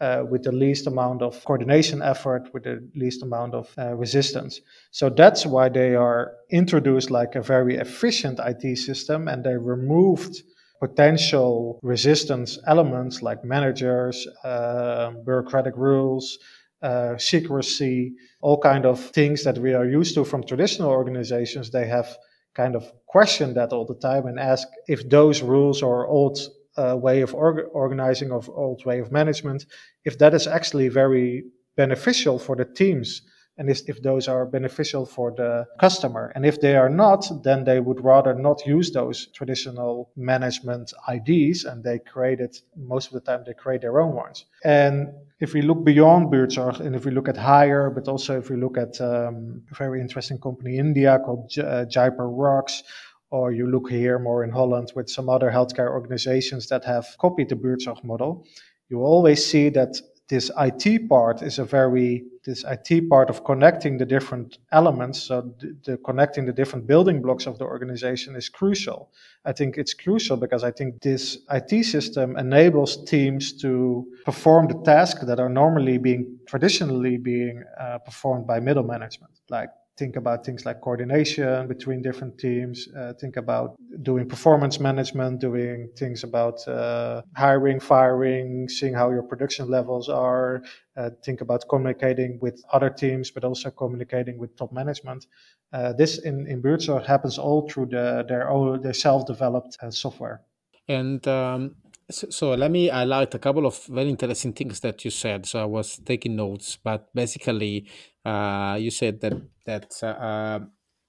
[0.00, 4.60] uh, with the least amount of coordination effort, with the least amount of uh, resistance.
[4.90, 10.42] So that's why they are introduced like a very efficient IT system and they removed
[10.80, 16.38] potential resistance elements like managers, uh, bureaucratic rules,
[16.82, 21.70] uh, secrecy, all kind of things that we are used to from traditional organizations.
[21.70, 22.16] They have
[22.54, 26.38] kind of questioned that all the time and ask if those rules or old
[26.76, 29.66] uh, way of org- organizing, of old way of management,
[30.04, 31.44] if that is actually very
[31.76, 33.22] beneficial for the teams
[33.60, 36.32] and if, those are beneficial for the customer.
[36.34, 41.64] And if they are not, then they would rather not use those traditional management IDs
[41.64, 44.46] and they create it, most of the time, they create their own ones.
[44.64, 45.08] And
[45.40, 48.56] if we look beyond Buurtzorg and if we look at Haier, but also if we
[48.56, 52.82] look at um, a very interesting company in India called J- uh, Rocks,
[53.30, 57.48] or you look here more in Holland with some other healthcare organizations that have copied
[57.48, 58.46] the Buurtzorg model,
[58.88, 59.96] you always see that
[60.30, 65.52] this IT part is a very this IT part of connecting the different elements, so
[65.58, 69.10] the, the, connecting the different building blocks of the organization is crucial.
[69.44, 74.80] I think it's crucial because I think this IT system enables teams to perform the
[74.84, 79.68] tasks that are normally being traditionally being uh, performed by middle management, like
[80.00, 83.68] think about things like coordination between different teams, uh, think about
[84.02, 90.62] doing performance management, doing things about uh, hiring, firing, seeing how your production levels are,
[90.96, 95.26] uh, think about communicating with other teams, but also communicating with top management.
[95.72, 100.40] Uh, this in, in Buurtzorg happens all through the, their own their self-developed uh, software.
[100.88, 101.76] And um,
[102.10, 105.46] so, so, let me highlight a couple of very interesting things that you said.
[105.46, 107.86] So I was taking notes, but basically,
[108.24, 109.34] uh, you said that
[109.70, 110.58] that uh, uh,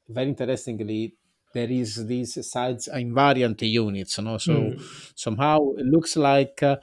[0.07, 1.15] very interestingly
[1.53, 4.17] there is these size invariant units.
[4.17, 4.37] You know?
[4.37, 5.11] So mm.
[5.15, 6.77] somehow it looks like uh,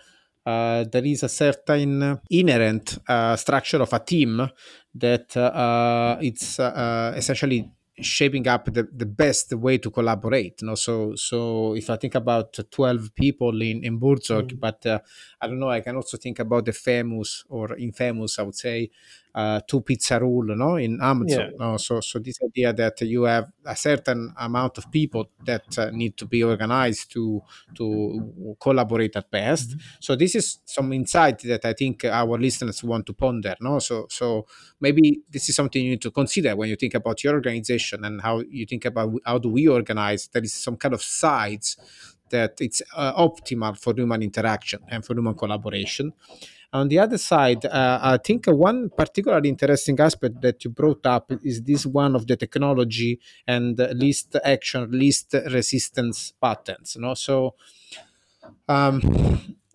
[0.45, 4.51] uh, there is a certain inherent uh, structure of a team
[4.95, 10.61] that uh, it's uh, essentially shaping up the, the best way to collaborate.
[10.61, 10.75] You know?
[10.75, 14.61] So so if I think about 12 people in, in Buurtzorg, mm.
[14.61, 15.01] but uh,
[15.41, 18.91] I don't know, I can also think about the famous or infamous, I would say,
[19.35, 21.57] uh, two pizza rule no in amazon yeah.
[21.59, 21.77] no?
[21.77, 26.17] so so this idea that you have a certain amount of people that uh, need
[26.17, 27.41] to be organized to
[27.75, 29.79] to collaborate at best mm-hmm.
[30.01, 34.07] so this is some insight that i think our listeners want to ponder no so
[34.09, 34.47] so
[34.81, 38.21] maybe this is something you need to consider when you think about your organization and
[38.21, 41.77] how you think about how do we organize there is some kind of sides
[42.31, 46.13] that it's uh, optimal for human interaction and for human collaboration
[46.73, 51.33] on the other side, uh, I think one particularly interesting aspect that you brought up
[51.43, 56.95] is this one of the technology and least action, least resistance patterns.
[56.97, 57.15] You know?
[57.15, 57.55] So
[58.69, 59.01] um,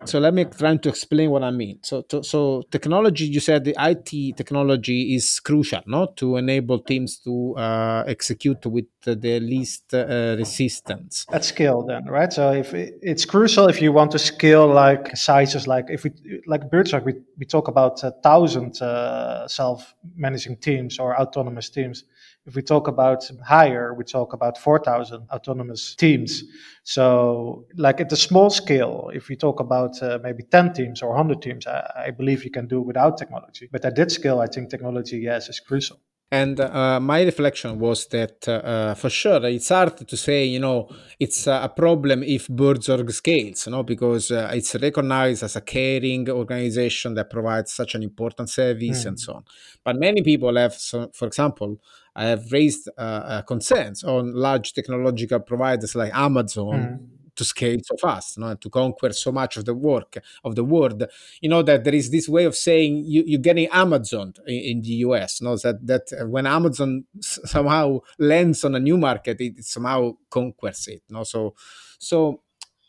[0.04, 1.78] so let me try to explain what I mean.
[1.82, 7.18] So, to, so technology, you said the IT technology is crucial, no, to enable teams
[7.18, 11.82] to uh, execute with the least uh, resistance at scale.
[11.82, 12.32] Then, right?
[12.32, 16.10] So, if it, it's crucial if you want to scale like sizes, like if we
[16.46, 22.04] like Buurtzorg, we we talk about a thousand uh, self-managing teams or autonomous teams.
[22.46, 26.44] If we talk about Haier, we talk about 4,000 autonomous teams.
[26.82, 31.08] So, like at the small scale, if we talk about uh, maybe 10 teams or
[31.08, 33.68] 100 teams, I, I, believe you can do without technology.
[33.72, 35.98] But at that scale, I think technology, yes, is crucial.
[36.30, 40.58] And uh, my reflection was that uh, uh for sure it's hard to say, you
[40.58, 40.88] know,
[41.20, 46.28] it's a problem if Buurtzorg scales, you know, because uh, it's recognized as a caring
[46.28, 49.08] organization that provides such an important service mm.
[49.08, 49.44] and so on.
[49.84, 51.78] But many people have, so, for example,
[52.16, 56.74] I have raised uh, uh, concerns on large technological providers like Amazon.
[56.74, 57.13] Mm.
[57.36, 61.04] To scale so fast, know, to conquer so much of the work of the world,
[61.40, 64.82] you know that there is this way of saying you, you're getting Amazon in, in
[64.82, 65.40] the US.
[65.40, 70.86] Know that that when Amazon somehow lands on a new market, it, it somehow conquers
[70.88, 71.02] it.
[71.08, 71.24] Know?
[71.24, 71.54] So,
[71.98, 72.42] so,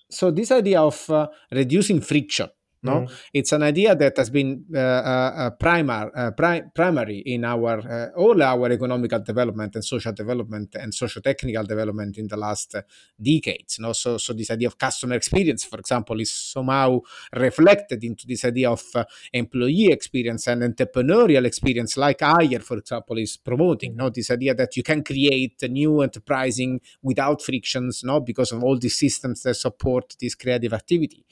[0.10, 2.50] so this idea of uh, reducing friction
[2.86, 3.02] no?
[3.02, 3.12] Mm.
[3.34, 7.80] it's an idea that has been uh, uh, uh primar, uh, pri- primary in our
[7.80, 12.76] uh, all our economical development and social development and social technical development in the last
[12.76, 12.82] uh,
[13.22, 13.94] decades no?
[13.94, 17.00] So so this idea of customer experience for example is somehow
[17.34, 18.84] reflected into this idea of
[19.34, 24.10] employee experience and entrepreneurial experience like Haier for example is promoting no?
[24.10, 28.20] This idea that you can create a new enterprising without frictions no?
[28.20, 31.26] Because of all these systems that support this creative activity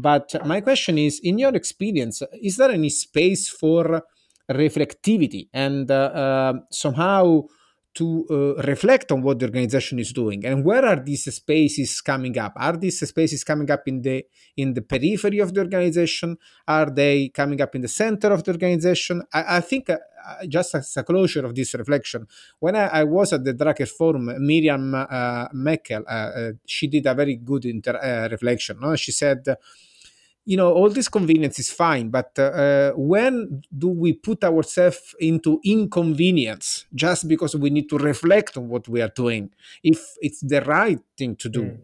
[0.00, 4.02] but my question is in your experience, is there any space for
[4.50, 7.42] reflectivity and uh, uh, somehow
[7.92, 10.46] to uh, reflect on what the organization is doing?
[10.46, 12.52] And where are these spaces coming up?
[12.56, 14.24] Are these spaces coming up in the
[14.56, 16.36] in the periphery of the organization?
[16.66, 19.22] Are they coming up in the center of the organization?
[19.32, 19.96] I, I think uh,
[20.46, 22.26] just as a closure of this reflection
[22.58, 27.14] when i, I was at the drucker forum miriam uh, meckel uh, she did a
[27.14, 28.96] very good inter- reflection no?
[28.96, 29.42] she said
[30.50, 35.60] you know all this convenience is fine but uh, when do we put ourselves into
[35.64, 39.50] inconvenience just because we need to reflect on what we are doing?
[39.82, 41.78] If it's the right thing to do mm.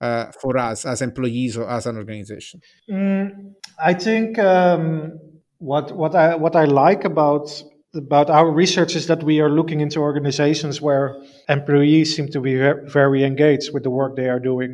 [0.00, 2.60] uh, for us as employees or as an organization.
[2.88, 3.54] Mm,
[3.90, 5.18] i think um,
[5.58, 7.46] what what i what i like about
[7.94, 11.06] about our research is that we are looking into organizations where
[11.48, 12.54] employees seem to be
[13.00, 14.70] very engaged with the work they are doing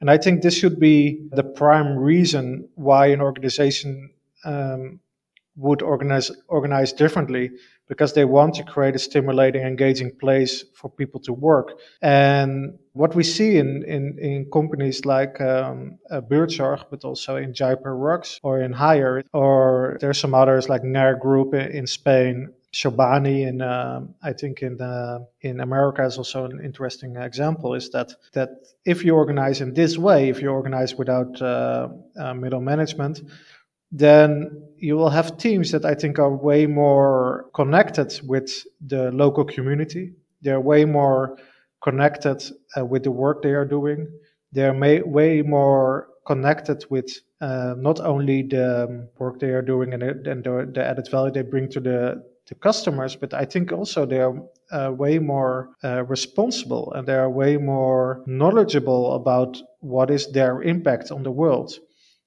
[0.00, 4.10] and I think this should be the prime reason why an organization
[4.44, 5.00] um,
[5.56, 7.50] would organize organize differently
[7.88, 11.78] because they want to create a stimulating, engaging place for people to work.
[12.02, 17.96] And what we see in in, in companies like um, uh, but also in Jaipur
[17.96, 23.62] Rugs or in Haier, or there's some others like NER Group in Spain Chobani in
[23.62, 27.74] uh, I think in uh, in America is also an interesting example.
[27.74, 28.50] Is that that
[28.84, 31.88] if you organize in this way, if you organize without uh,
[32.20, 33.22] uh, middle management,
[33.90, 38.50] then you will have teams that I think are way more connected with
[38.86, 40.12] the local community.
[40.42, 41.38] They're way more
[41.82, 42.42] connected
[42.76, 44.08] uh, with the work they are doing.
[44.52, 47.10] They're may, way more connected with
[47.40, 51.42] uh, not only the work they are doing and, and the, the added value they
[51.42, 54.34] bring to the to customers, but I think also they are
[54.70, 60.62] uh, way more uh, responsible and they are way more knowledgeable about what is their
[60.62, 61.72] impact on the world.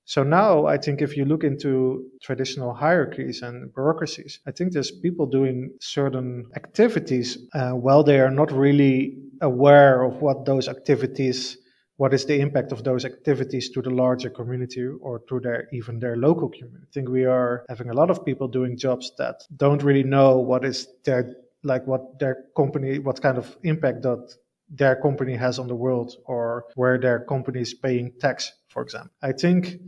[0.05, 4.91] So now I think if you look into traditional hierarchies and bureaucracies, I think there's
[4.91, 11.57] people doing certain activities uh, while they are not really aware of what those activities
[11.99, 15.99] what is the impact of those activities to the larger community or to their even
[15.99, 16.85] their local community.
[16.89, 20.39] I think we are having a lot of people doing jobs that don't really know
[20.39, 24.33] what is their like what their company what kind of impact that
[24.69, 29.11] their company has on the world or where their company is paying tax, for example.
[29.21, 29.81] I think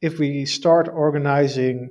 [0.00, 1.90] if we start organizing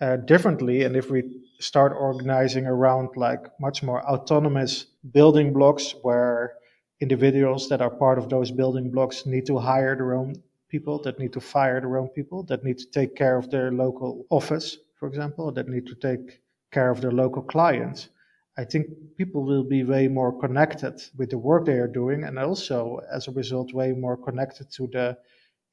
[0.00, 1.22] uh, differently and if we
[1.60, 6.54] start organizing around like much more autonomous building blocks where
[7.00, 10.34] individuals that are part of those building blocks need to hire their own
[10.68, 13.70] people, that need to fire their own people, that need to take care of their
[13.70, 16.40] local office, for example, that need to take
[16.70, 18.08] care of their local clients.
[18.56, 18.86] I think
[19.16, 23.26] people will be way more connected with the work they are doing, and also, as
[23.26, 25.18] a result, way more connected to the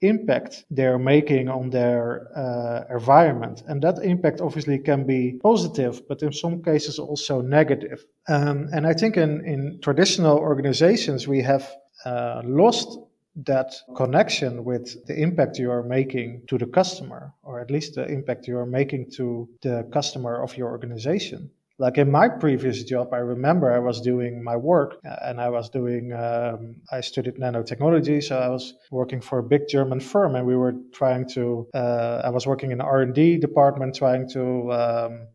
[0.01, 3.63] impact they're making on their uh, environment.
[3.67, 8.05] And that impact obviously can be positive, but in some cases also negative.
[8.27, 11.69] Um, and I think in, in traditional organizations, we have
[12.05, 12.99] uh, lost
[13.35, 18.05] that connection with the impact you are making to the customer, or at least the
[18.05, 21.49] impact you are making to the customer of your organization
[21.79, 25.49] like in my previous job, I remember I was doing my work uh, and I
[25.49, 28.23] was doing, um, I studied nanotechnology.
[28.23, 32.21] So I was working for a big German firm and we were trying to, uh,
[32.23, 35.27] I was working in the R&D department trying to um,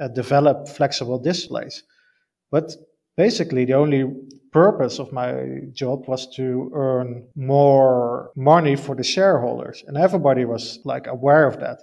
[0.00, 1.84] uh, develop flexible displays.
[2.50, 2.72] But
[3.16, 4.04] basically the only
[4.52, 9.84] purpose of my job was to earn more money for the shareholders.
[9.86, 11.80] And everybody was like aware of that.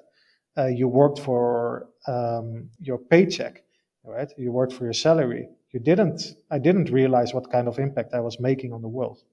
[0.57, 3.63] Uh, you worked for um, your paycheck
[4.03, 4.31] right?
[4.37, 5.47] You worked for your salary.
[5.71, 9.23] You didn't, I didn't realize what kind of impact I was making on the world.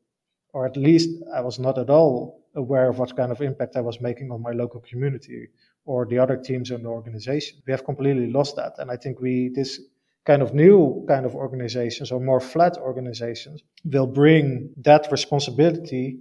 [0.52, 3.80] Or at least I was not at all aware of what kind of impact I
[3.80, 5.48] was making on my local community
[5.84, 7.58] or the other teams in the organization.
[7.66, 8.74] We have completely lost that.
[8.78, 9.80] And I think we, this
[10.24, 16.18] kind of new kind of organizations or more flat organizations will bring that responsibility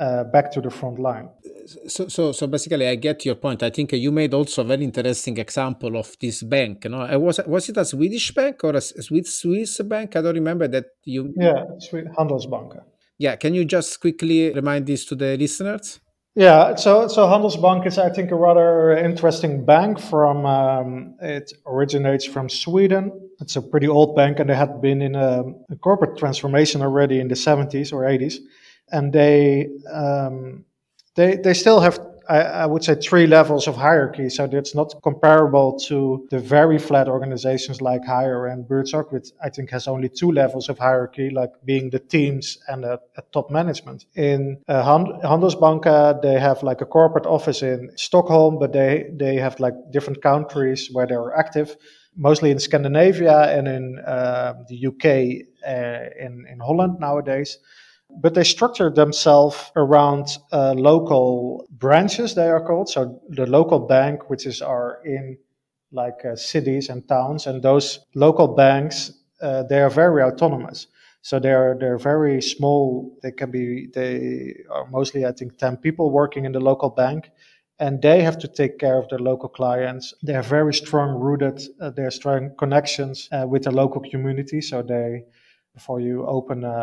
[0.00, 1.28] uh, back to the front line.
[1.86, 3.62] So, so, so basically, I get your point.
[3.62, 6.84] I think you made also a very interesting example of this bank.
[6.84, 10.16] No, I was was it a Swedish bank or a Swiss Swiss bank?
[10.16, 11.32] I don't remember that you.
[11.36, 11.64] Yeah,
[12.16, 12.82] Handelsbanken.
[13.18, 16.00] Yeah, can you just quickly remind this to the listeners?
[16.34, 19.98] Yeah, so so Handelsbank is, I think, a rather interesting bank.
[19.98, 23.10] From um, it originates from Sweden.
[23.40, 27.20] It's a pretty old bank, and they had been in a, a corporate transformation already
[27.20, 28.38] in the 70s or 80s
[28.92, 30.64] and they um,
[31.14, 34.28] they they still have I, I, would say three levels of hierarchy.
[34.28, 39.48] So it's not comparable to the very flat organizations like Haier and Buurtzorg, which I
[39.48, 43.50] think has only two levels of hierarchy, like being the teams and a, a top
[43.50, 44.04] management.
[44.14, 49.58] In uh, Handelsbanken, they have like a corporate office in Stockholm, but they they have
[49.58, 51.76] like different countries where they're active.
[52.14, 55.04] Mostly in Scandinavia and in uh, the UK,
[55.66, 57.58] uh, in in Holland nowadays
[58.10, 64.28] but they structure themselves around uh, local branches they are called so the local bank
[64.30, 65.36] which is are in
[65.92, 70.86] like uh, cities and towns and those local banks uh, they are very autonomous
[71.22, 76.10] so they're they're very small they can be they are mostly i think 10 people
[76.10, 77.30] working in the local bank
[77.80, 80.12] and they have to take care of their local clients.
[80.22, 84.60] They are very strong rooted, uh, they're strong connections uh, with the local community.
[84.60, 85.24] So they
[85.78, 86.78] before you open a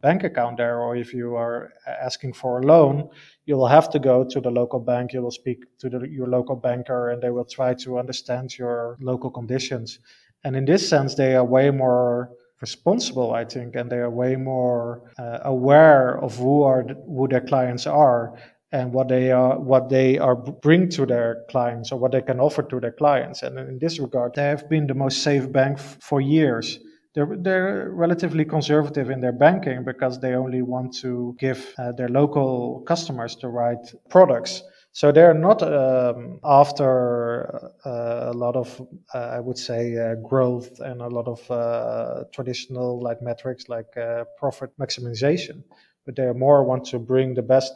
[0.00, 1.72] bank account there, or if you are
[2.08, 3.08] asking for a loan,
[3.46, 5.12] you will have to go to the local bank.
[5.12, 8.98] You will speak to the, your local banker, and they will try to understand your
[9.00, 10.00] local conditions.
[10.42, 12.30] And in this sense, they are way more
[12.60, 14.84] responsible, I think, and they are way more
[15.18, 18.34] uh, aware of who are who their clients are
[18.72, 22.40] and what they are what they are bring to their clients or what they can
[22.40, 23.42] offer to their clients.
[23.44, 26.80] And in this regard, they have been the most safe bank f- for years
[27.14, 32.08] they're, they're relatively conservative in their banking because they only want to give uh, their
[32.08, 34.62] local customers the right products.
[34.94, 40.80] So they're not um, after uh, a lot of, uh, I would say, uh, growth
[40.80, 45.62] and a lot of uh, traditional like metrics like uh, profit maximization,
[46.04, 47.72] but they are more want to bring the best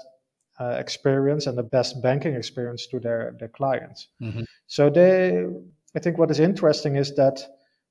[0.59, 4.09] experience and the best banking experience to their their clients.
[4.23, 4.45] Mm-hmm.
[4.67, 5.47] So they,
[5.95, 7.47] I think, what is interesting is that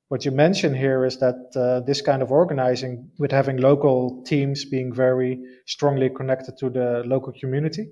[0.09, 4.65] what you mention here is that uh, this kind of organizing, with having local teams
[4.65, 7.89] being very strongly connected to the local community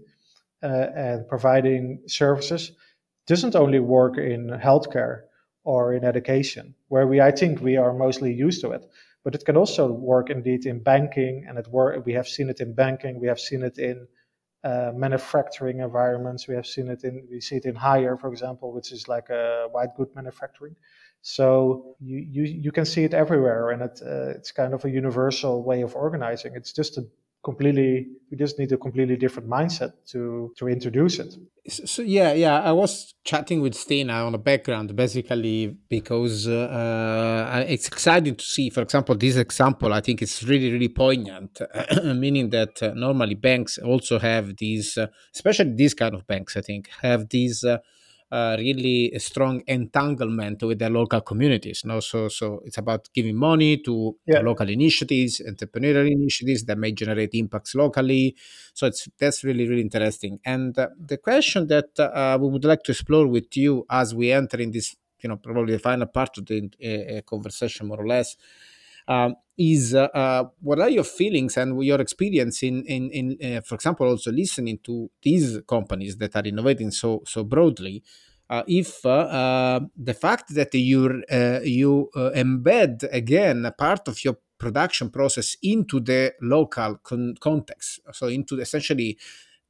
[0.61, 2.71] uh, and providing services,
[3.25, 5.21] doesn't only work in healthcare
[5.63, 8.85] or in education, where we I think we are mostly used to it,
[9.23, 11.67] but it can also work indeed in banking, and it.
[12.05, 13.19] We have seen it in banking.
[13.19, 14.07] We have seen it in
[14.63, 16.47] uh, manufacturing environments.
[16.47, 19.29] We have seen it in we see it in Haier, for example, which is like
[19.29, 20.75] a white good manufacturing.
[21.25, 24.89] So you, you, you can see it everywhere, and it, uh, it's kind of a
[24.89, 26.51] universal way of organizing.
[26.53, 27.05] It's just a
[27.43, 31.35] completely we just need a completely different mindset to to introduce it
[31.67, 37.87] so yeah yeah i was chatting with stina on the background basically because uh, it's
[37.87, 41.59] exciting to see for example this example i think it's really really poignant
[42.15, 46.61] meaning that uh, normally banks also have these uh, especially these kind of banks i
[46.61, 47.65] think have these
[48.31, 51.83] uh, uh, really strong entanglement with their local communities.
[51.85, 54.39] No, so so it's about giving money to yeah.
[54.39, 58.35] local initiatives, entrepreneurial initiatives that may generate impacts locally.
[58.73, 60.39] So it's that's really really interesting.
[60.45, 64.31] And uh, the question that uh, we would like to explore with you as we
[64.31, 66.69] enter in this, you know, probably the final part of the
[67.17, 68.35] uh, conversation, more or less.
[69.07, 73.61] Um, is uh, uh, what are your feelings and your experience in in, in uh,
[73.61, 78.03] for example also listening to these companies that are innovating so so broadly?
[78.49, 81.23] Uh, if uh, the fact that you
[81.63, 88.27] you embed again a part of your production process into the local con- context so
[88.27, 89.17] into essentially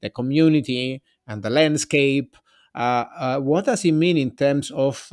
[0.01, 2.35] the community and the landscape
[2.73, 5.09] what does it mean in terms of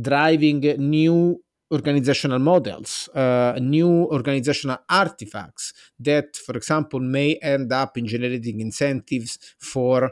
[0.00, 1.42] driving new
[1.72, 9.38] organizational models, uh, new organizational artifacts that, for example, may end up in generating incentives
[9.58, 10.10] for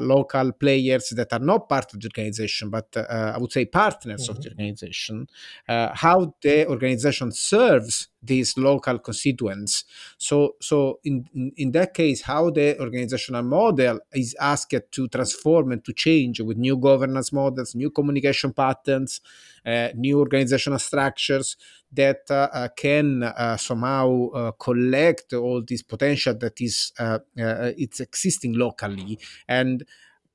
[0.00, 4.24] local players that are not part of the organization, but uh, I would say partners
[4.24, 4.36] mm-hmm.
[4.36, 5.28] of the organization,
[5.68, 9.84] uh, how the organization serves these local constituents.
[10.16, 15.72] So, so in, in, in that case, how the organizational model is asked to transform
[15.72, 19.20] and to change with new governance models, new communication patterns,
[19.64, 21.56] uh, new organizational structures
[21.92, 28.00] that uh, uh, can uh, somehow uh, collect all this potential that is uh, it's
[28.00, 29.18] existing locally
[29.48, 29.84] and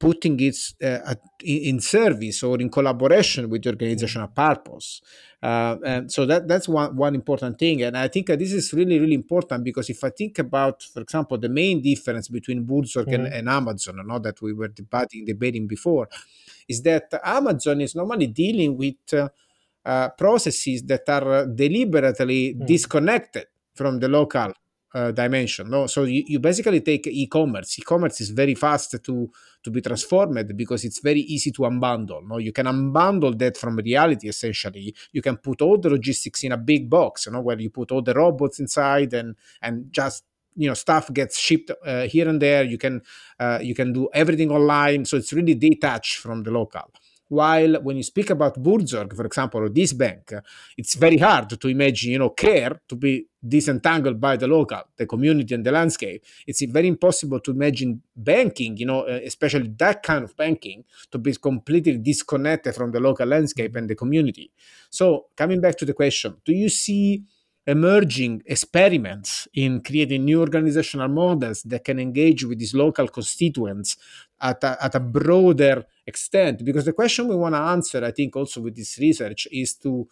[0.03, 5.01] putting it uh, in service or in collaboration with the organizational purpose.
[5.41, 7.83] Uh, and so that that's one, one important thing.
[7.83, 11.37] And I think this is really, really important because if I think about, for example,
[11.37, 13.25] the main difference between Buurtzorg mm-hmm.
[13.25, 16.09] and, and, Amazon, I know that we were debating, debating before,
[16.67, 19.29] is that Amazon is normally dealing with uh,
[19.86, 22.65] uh processes that are deliberately mm-hmm.
[22.65, 24.53] disconnected from the local
[24.93, 25.69] uh, dimension.
[25.69, 27.79] No, so you, you basically take e-commerce.
[27.79, 29.29] E-commerce is very fast to
[29.63, 32.21] to be transformed because it's very easy to unbundle.
[32.27, 34.27] No, you can unbundle that from reality.
[34.27, 37.25] Essentially, you can put all the logistics in a big box.
[37.25, 40.25] You know, where you put all the robots inside and and just
[40.55, 42.63] you know stuff gets shipped uh, here and there.
[42.63, 43.01] You can
[43.39, 45.05] uh, you can do everything online.
[45.05, 46.91] So it's really detached from the local.
[47.34, 50.34] While when you speak about Buurtzorg, for example, or this bank,
[50.77, 53.25] it's very hard to imagine, you know, care to be
[53.55, 56.23] disentangled by the local, the community, and the landscape.
[56.45, 61.17] It's very impossible to imagine banking, you know, uh, especially that kind of banking, to
[61.17, 64.51] be completely disconnected from the local landscape and the community.
[64.91, 67.23] So, coming back to the question, do you see
[67.66, 73.95] emerging experiments in creating new organizational models that can engage with these local constituents
[74.41, 76.64] at a, at a broader extent.
[76.66, 80.07] Because the question we want to answer i think also with this research is to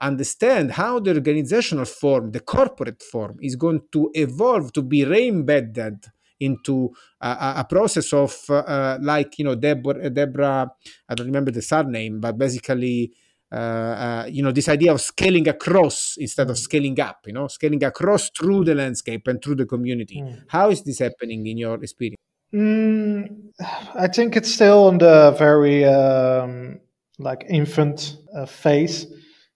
[0.00, 6.04] understand how the organizational form the corporate form is going to evolve to be re-embedded
[6.40, 10.68] into a, a process of uh, like you know deborah, deborah
[11.08, 13.12] i don't remember the surname but basically
[13.52, 16.60] uh, uh, you know this idea of scaling across instead of mm.
[16.60, 20.20] scaling up you know scaling across through the landscape and through the community.
[20.20, 20.44] Mm.
[20.48, 22.18] how is this happening in your experience?
[22.54, 23.50] Mm,
[23.94, 26.80] i think it's still in the very um,
[27.18, 29.06] like infant uh, phase.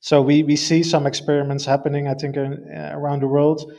[0.01, 3.73] So we, we see some experiments happening i think in, uh, around the world.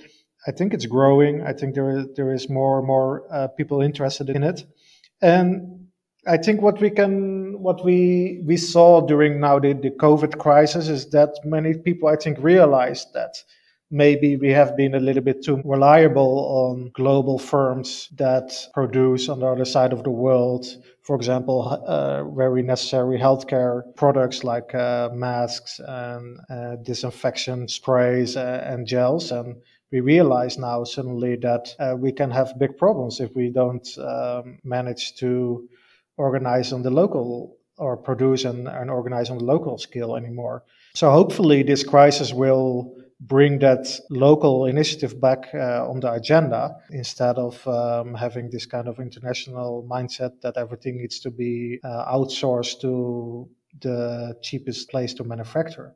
[0.47, 1.43] I think it's growing.
[1.43, 4.63] I think there is, there is more and more uh, people interested in it.
[5.21, 5.78] And
[6.29, 10.87] I think what we can, what we we saw during now the, the COVID crisis
[10.87, 13.43] is that many people, I think, realized that
[13.89, 19.39] maybe we have been a little bit too reliable on global firms that produce on
[19.39, 20.67] the other side of the world,
[21.01, 28.63] for example, uh, very necessary healthcare products like uh, masks and uh, disinfection sprays uh,
[28.67, 29.31] and gels.
[29.31, 29.55] And
[29.91, 34.59] we realize now suddenly that uh, we can have big problems if we don't um,
[34.63, 35.67] manage to
[36.19, 40.63] organize on the local or produce and, and organize on the local scale anymore.
[40.93, 47.37] So hopefully this crisis will bring that local initiative back uh, on the agenda instead
[47.37, 52.79] of um, having this kind of international mindset that everything needs to be uh, outsourced
[52.81, 53.49] to
[53.81, 55.93] the cheapest place to manufacture.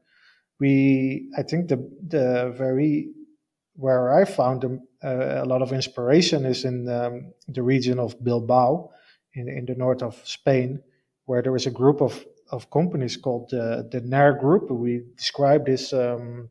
[0.59, 3.09] We, I think the the very
[3.75, 8.89] where I found uh, a lot of inspiration is in um, the region of Bilbao,
[9.33, 10.81] in, in the north of Spain,
[11.25, 14.69] where there is a group of, of companies called the, the NER Group.
[14.69, 16.49] We describe this um,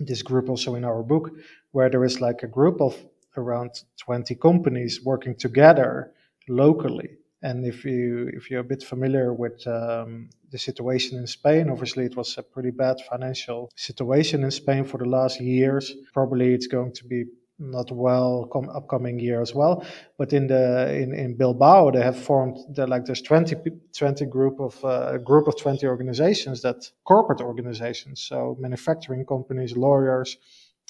[0.00, 1.30] this group also in our book,
[1.72, 2.96] where there is like a group of
[3.36, 6.12] around 20 companies working together
[6.48, 7.10] locally.
[7.42, 12.04] And if you if you're a bit familiar with um, the situation in Spain, obviously
[12.04, 15.92] it was a pretty bad financial situation in Spain for the last years.
[16.12, 17.26] Probably it's going to be
[17.58, 19.84] not well come upcoming year as well.
[20.16, 23.56] But in the in, in Bilbao, they have formed the, like there's 20,
[23.96, 29.76] 20 group of uh, a group of 20 organizations that corporate organizations, so manufacturing companies,
[29.76, 30.36] lawyers,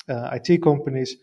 [0.09, 1.16] uh, IT companies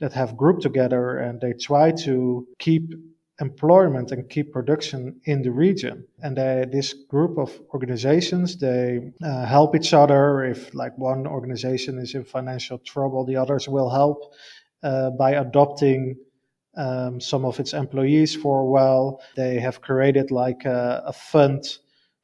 [0.00, 2.92] that have grouped together and they try to keep
[3.40, 6.06] employment and keep production in the region.
[6.22, 10.44] And they, this group of organizations, they uh, help each other.
[10.44, 14.34] If like one organization is in financial trouble, the others will help
[14.82, 16.16] by adopting
[16.76, 19.20] um, some of its employees for a while.
[19.36, 21.64] They have created like a, a fund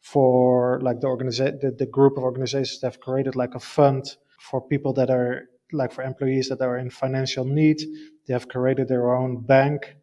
[0.00, 4.16] for like the organiza- the, the group of organizations that have created like a fund
[4.40, 5.42] for people that are
[5.72, 7.78] like for employees that are in financial need.
[8.26, 9.96] They have created their own bank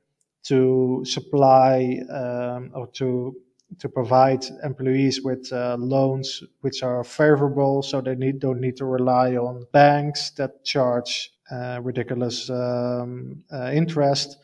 [0.44, 3.36] to supply um, or to
[3.80, 8.86] to provide employees with uh, loans which are favorable, so they need don't need to
[8.86, 11.35] rely on banks that charge uh,
[11.82, 14.38] ridiculous um, uh, interest.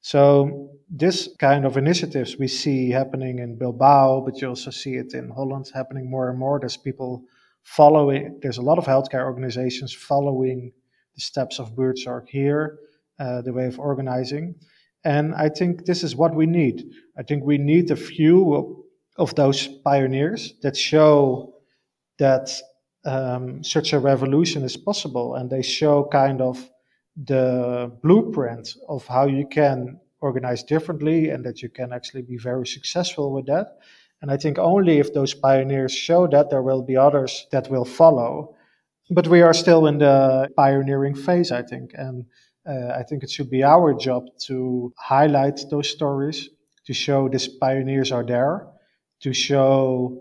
[0.00, 5.12] So this kind of initiatives we see happening in Bilbao, but you also see it
[5.14, 6.58] in Holland happening more and more.
[6.58, 7.24] There's people
[7.62, 8.38] following.
[8.40, 10.72] There's a lot of healthcare organizations following
[11.14, 12.78] the steps of Buurtzorg here,
[13.18, 14.54] uh, the way of organizing.
[15.04, 16.84] And I think this is what we need.
[17.16, 18.84] I think we need a few
[19.16, 21.54] of those pioneers that show
[22.18, 22.50] that
[23.08, 26.70] um, such a revolution is possible, and they show kind of
[27.16, 32.66] the blueprint of how you can organize differently and that you can actually be very
[32.66, 33.78] successful with that.
[34.20, 37.84] And I think only if those pioneers show that, there will be others that will
[37.84, 38.54] follow.
[39.10, 41.92] But we are still in the pioneering phase, I think.
[41.94, 42.26] And
[42.68, 46.50] uh, I think it should be our job to highlight those stories,
[46.86, 48.66] to show these pioneers are there,
[49.20, 50.20] to show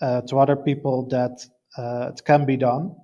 [0.00, 1.44] uh, to other people that
[1.76, 2.94] uh, it can be done,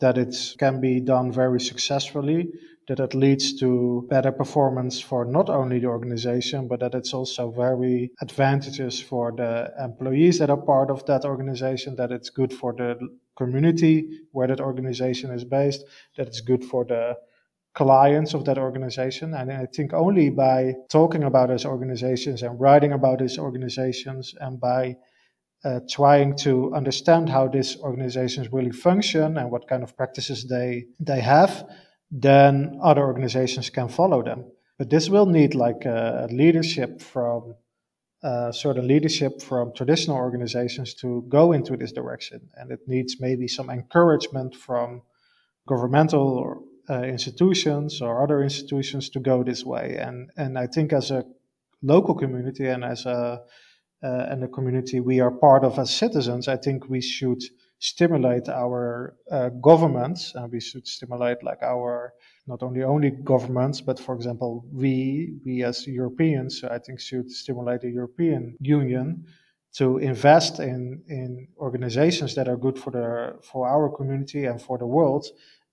[0.00, 2.48] that it can be done very successfully,
[2.88, 7.50] that it leads to better performance for not only the organization, but that it's also
[7.50, 12.72] very advantageous for the employees that are part of that organization, that it's good for
[12.72, 12.96] the
[13.36, 15.84] community where that organization is based,
[16.16, 17.16] that it's good for the
[17.74, 19.34] clients of that organization.
[19.34, 24.60] And I think only by talking about those organizations and writing about these organizations and
[24.60, 24.96] by
[25.66, 30.84] uh, trying to understand how these organizations really function and what kind of practices they
[31.00, 31.68] they have,
[32.10, 34.44] then other organizations can follow them.
[34.78, 37.56] But this will need like a leadership from
[38.22, 43.48] uh, certain leadership from traditional organizations to go into this direction, and it needs maybe
[43.48, 45.02] some encouragement from
[45.66, 49.96] governmental uh, institutions or other institutions to go this way.
[49.98, 51.24] And and I think as a
[51.82, 53.42] local community and as a
[54.06, 57.42] uh, and the community we are part of as citizens, I think we should
[57.78, 62.14] stimulate our uh, governments and we should stimulate like our
[62.46, 67.82] not only only governments but for example we we as Europeans I think should stimulate
[67.82, 69.26] the European Union
[69.74, 74.78] to invest in in organizations that are good for the for our community and for
[74.78, 75.26] the world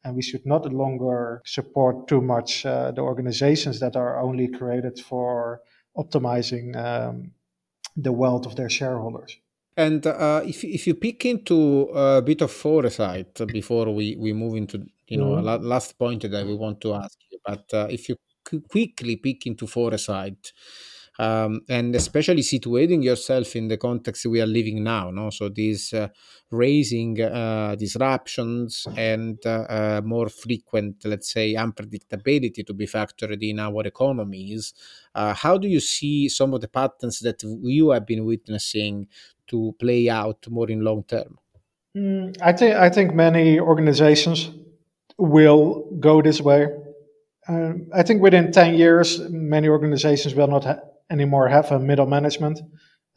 [0.04, 5.00] and we should not longer support too much uh, the organizations that are only created
[5.00, 5.62] for
[5.96, 7.32] optimizing um,
[7.96, 9.38] the wealth of their shareholders.
[9.76, 14.56] And uh, if if you pick into a bit of foresight before we, we move
[14.56, 15.48] into you know mm-hmm.
[15.48, 18.16] a last point that we want to ask you, but uh, if you
[18.70, 20.52] quickly pick into foresight,
[21.20, 25.12] um, and especially situating yourself in the context we are living now.
[25.12, 26.08] No, so these uh,
[26.52, 33.60] raising uh, disruptions and uh, uh, more frequent, let's say, unpredictability to be factored in
[33.60, 34.74] our economies.
[35.14, 39.08] Uh, how do you see some of the patterns that you have been witnessing
[39.48, 41.38] to play out more in long term?
[41.96, 44.50] Mm, I think I think many organizations
[45.18, 46.68] will go this way.
[47.48, 50.80] Uh, I think within 10 years, many organizations will not ha-
[51.10, 52.62] anymore have a middle management.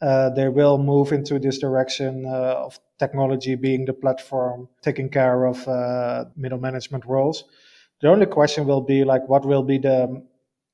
[0.01, 5.45] Uh, they will move into this direction uh, of technology being the platform, taking care
[5.45, 7.45] of uh, middle management roles.
[8.01, 10.23] The only question will be like, what will be the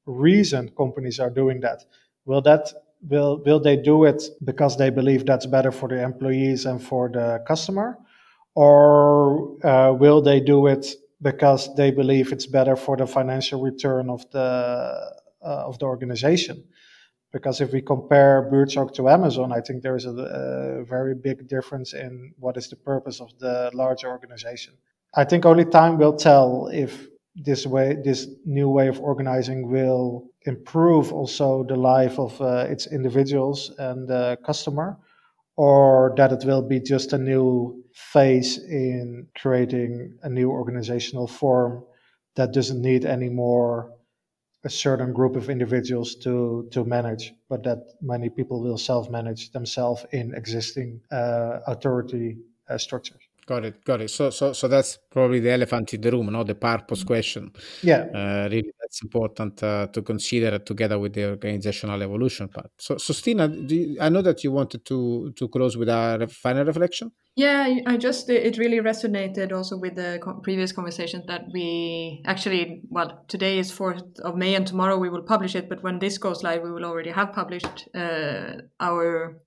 [0.05, 1.85] reason companies are doing that?
[2.25, 2.73] Will that
[3.07, 7.09] will will they do it because they believe that's better for the employees and for
[7.09, 7.97] the customer,
[8.55, 10.87] or uh, will they do it
[11.21, 16.63] because they believe it's better for the financial return of the uh, of the organization?
[17.33, 21.47] Because if we compare Buurtzorg to Amazon, I think there is a, a, very big
[21.47, 24.75] difference in what is the purpose of the larger organization.
[25.15, 30.29] I think only time will tell if this way, this new way of organizing will
[30.43, 34.97] improve also the life of uh, its individuals and the customer,
[35.55, 41.83] or that it will be just a new phase in creating a new organizational form
[42.35, 43.92] that doesn't need any more
[44.65, 50.05] a certain group of individuals to to manage, but that many people will self-manage themselves
[50.11, 52.37] in existing uh, authority
[52.69, 53.21] uh, structures.
[53.45, 53.83] Got it.
[53.83, 54.09] Got it.
[54.09, 57.51] So, so, so that's probably the elephant in the room, not the purpose question.
[57.81, 58.05] Yeah.
[58.13, 62.71] Uh, really, that's important uh, to consider together with the organizational evolution part.
[62.77, 66.63] So, so Stina, you, I know that you wanted to to close with a final
[66.63, 67.11] reflection.
[67.35, 73.25] Yeah, I just it really resonated also with the previous conversation that we actually well
[73.27, 76.43] today is fourth of May and tomorrow we will publish it, but when this goes
[76.43, 79.41] live, we will already have published uh, our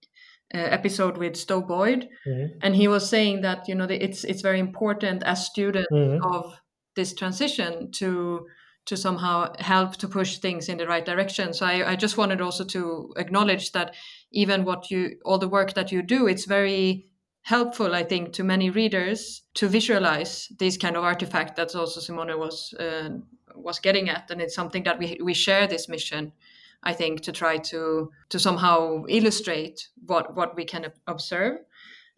[0.55, 2.59] uh, episode with Stowe Boyd, mm-hmm.
[2.62, 6.24] and he was saying that you know it's it's very important as students mm-hmm.
[6.24, 6.61] of
[6.94, 8.47] this transition to
[8.86, 11.53] to somehow help to push things in the right direction.
[11.53, 13.94] So I, I just wanted also to acknowledge that
[14.30, 17.07] even what you all the work that you do, it's very
[17.42, 21.57] helpful, I think, to many readers to visualize these kind of artifact.
[21.57, 23.11] That's also Simone was uh,
[23.55, 26.32] was getting at, and it's something that we we share this mission
[26.87, 31.59] I think, to try to to somehow illustrate what what we can observe.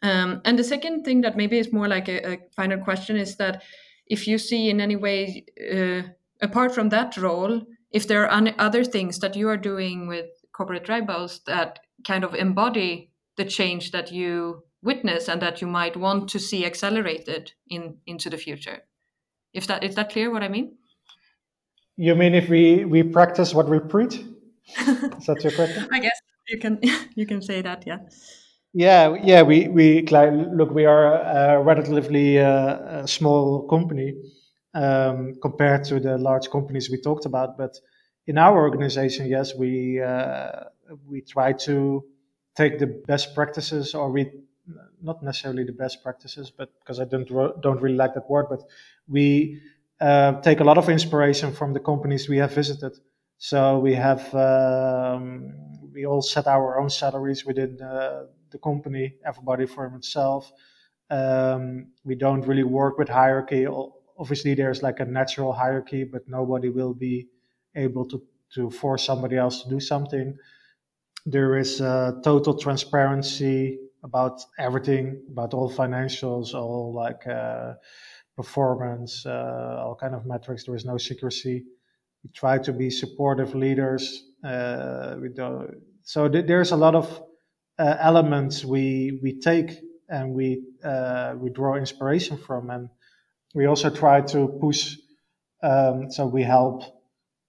[0.02, 3.36] Um, and the second thing that maybe is more like a, a, final question is
[3.36, 3.62] that
[4.06, 5.44] if you see in any way,
[5.74, 6.02] uh,
[6.40, 10.88] apart from that role, if there are other things that you are doing with Corporate
[10.88, 16.28] Rebels that kind of embody the change that you witness and that you might want
[16.28, 18.82] to see accelerated in into the future.
[19.52, 20.76] If that is that clear what I mean?
[21.96, 24.20] You mean if we we practice what we preach?
[25.18, 25.88] Is that your question?
[25.92, 26.80] I guess you can
[27.14, 27.98] you can say that, yeah.
[28.72, 29.42] Yeah, yeah.
[29.42, 30.70] We we look.
[30.70, 34.14] We are a relatively uh, a small company
[34.74, 37.56] um, compared to the large companies we talked about.
[37.56, 37.80] But
[38.26, 40.64] in our organization, yes, we uh,
[41.08, 42.04] we try to
[42.54, 44.30] take the best practices, or we
[45.02, 47.28] not necessarily the best practices, but because I don't
[47.62, 48.62] don't really like that word, but
[49.08, 49.60] we
[50.00, 52.92] uh, take a lot of inspiration from the companies we have visited.
[53.38, 55.54] So we have um,
[55.92, 60.52] we all set our own salaries within the company, everybody for himself.
[61.10, 63.66] Um, we don't really work with hierarchy.
[64.18, 67.28] Obviously, there's like a natural hierarchy, but nobody will be
[67.76, 68.20] able to
[68.54, 70.36] to force somebody else to do something.
[71.24, 77.74] There is uh, total transparency about everything, about all financials, all like uh,
[78.34, 80.64] performance, uh, all kind of metrics.
[80.64, 81.66] There is no secrecy
[82.24, 84.24] we try to be supportive leaders.
[84.44, 85.68] Uh, we do,
[86.02, 87.22] so th- there's a lot of
[87.78, 92.88] uh, elements we we take and we uh, we draw inspiration from, and
[93.54, 94.96] we also try to push.
[95.62, 96.84] Um, so we help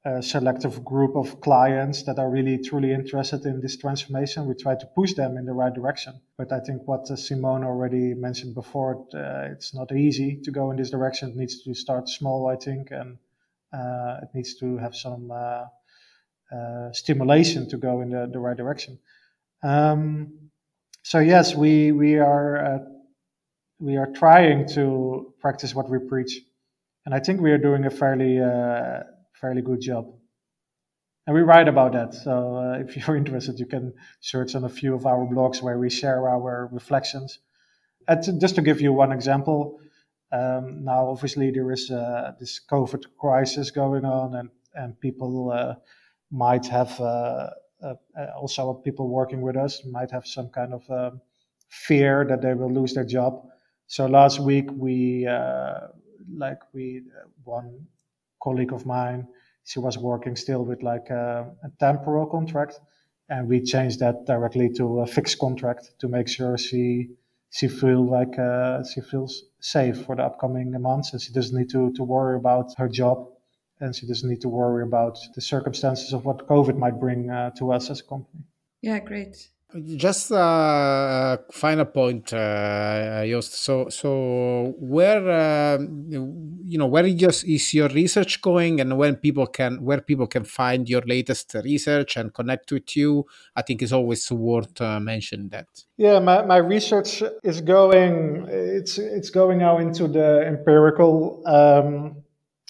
[0.05, 4.47] a selective group of clients that are really truly interested in this transformation.
[4.47, 6.21] We try to push them in the right direction.
[6.37, 10.71] But I think what uh, Simone already mentioned before, uh, it's not easy to go
[10.71, 11.31] in this direction.
[11.31, 13.17] It needs to start small, I think, and
[13.73, 15.65] it needs to have some uh,
[16.55, 18.99] uh, stimulation to go in the, the right direction.
[19.63, 20.49] Um,
[21.03, 22.81] so yes, we we are
[23.79, 26.39] we are trying to practice what we preach,
[27.05, 28.39] and I think we are doing a fairly
[29.39, 30.13] fairly good job.
[31.29, 32.15] And we write about that.
[32.15, 35.77] So uh, if you're interested, you can search on a few of our blogs where
[35.77, 37.39] we share our reflections.
[38.07, 39.79] And just to give you one example,
[40.31, 45.75] um, now, obviously, there is uh, this COVID crisis going on, and and people uh,
[46.31, 47.49] might have uh,
[47.81, 51.21] uh, uh also people working with us might have some kind of um,
[51.69, 53.43] fear that they will lose their job.
[53.87, 55.87] So last week we uh,
[56.31, 57.03] like we
[57.43, 57.87] one
[58.43, 59.27] colleague of mine,
[59.63, 62.79] she was working still with like a, a temporal contract,
[63.29, 67.09] and we changed that directly to a fixed contract to make sure she
[67.51, 71.69] she feel like uh, she feels safe for the upcoming months, and she doesn't need
[71.69, 73.27] to to worry about her job,
[73.79, 77.51] and she doesn't need to worry about the circumstances of what COVID might bring uh,
[77.51, 78.43] to us as a company.
[78.81, 79.49] Yeah, great.
[79.75, 83.53] Just a final point, uh, Joost.
[83.53, 89.45] So, so where uh, you know where is, is your research going, and when people
[89.45, 93.27] can where people can find your latest research and connect with you?
[93.55, 95.67] I think is always worth uh, mentioning that.
[95.97, 98.47] Yeah, my, my research is going.
[98.49, 101.43] It's it's going now into the empirical.
[101.45, 102.23] Um,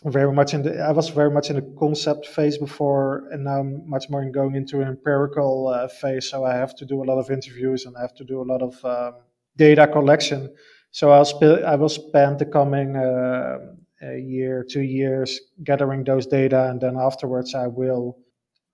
[0.05, 3.59] very much in the I was very much in the concept phase before, and now
[3.59, 6.29] I'm much more in going into an empirical uh, phase.
[6.29, 8.47] So I have to do a lot of interviews and I have to do a
[8.51, 9.21] lot of um,
[9.57, 10.53] data collection.
[10.91, 13.57] So I'll sp- I will spend the coming uh,
[14.15, 18.17] year, two years, gathering those data, and then afterwards I will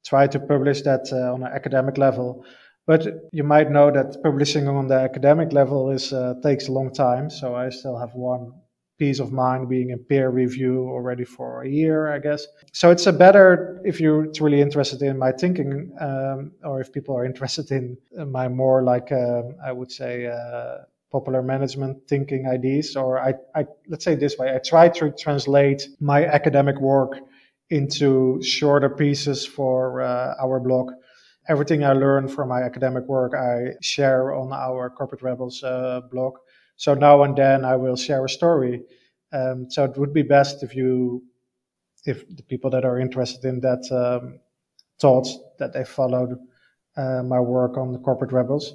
[0.06, 2.46] try to publish that uh, on an academic level.
[2.86, 6.94] But you might know that publishing on the academic level is uh, takes a long
[6.94, 7.32] time.
[7.32, 8.54] So I still have one
[8.98, 12.48] piece of mind being in peer review already for a year, I guess.
[12.72, 17.16] So it's a better if you're really interested in my thinking, um, or if people
[17.18, 17.98] are interested in
[18.32, 20.78] my more like uh, I would say uh,
[21.12, 22.96] popular management thinking ideas.
[22.96, 27.18] Or I, I let's say this way: I try to translate my academic work
[27.70, 30.92] into shorter pieces for uh, our blog.
[31.48, 36.38] Everything I learn from my academic work, I share on our Corporate Rebels uh, blog
[36.78, 38.84] so now and then I will share a story.
[39.32, 41.24] Um, so it would be best if you,
[42.06, 44.40] if the people that are interested in that um,
[45.00, 46.38] thoughts that they followed
[46.98, 48.74] uh, my work on the corporate rebels.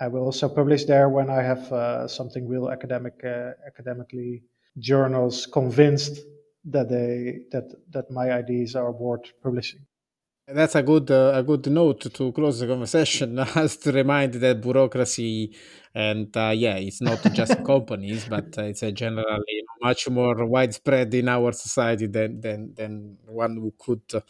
[0.00, 4.42] I will also publish there when I have uh, something real academic, uh, academically
[4.78, 6.18] journals convinced
[6.64, 9.84] that they that that my ideas are worth publishing.
[10.54, 13.38] That's a good uh, a good note to close the conversation.
[13.54, 15.54] As to remind that bureaucracy
[15.94, 21.12] and uh, yeah, it's not just companies, but uh, it's a generally much more widespread
[21.14, 24.20] in our society than than than one who could uh,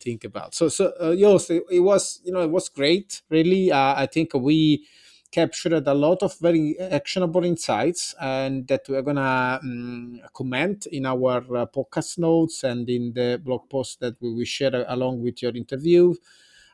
[0.00, 0.54] think about.
[0.54, 3.22] So so uh, Joost, it, it, was you know it was great.
[3.30, 4.86] Really, uh, I think we
[5.30, 11.36] captured a lot of very actionable insights and that we're gonna um, comment in our
[11.56, 15.54] uh, podcast notes and in the blog post that we will share along with your
[15.54, 16.14] interview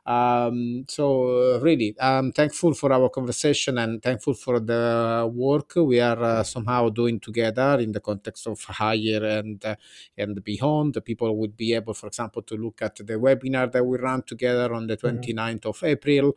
[0.06, 6.00] um, so uh, really i'm thankful for our conversation and thankful for the work we
[6.00, 9.76] are uh, somehow doing together in the context of Haier and uh,
[10.16, 13.84] and beyond the people would be able for example to look at the webinar that
[13.84, 15.68] we ran together on the 29th mm-hmm.
[15.68, 16.34] of april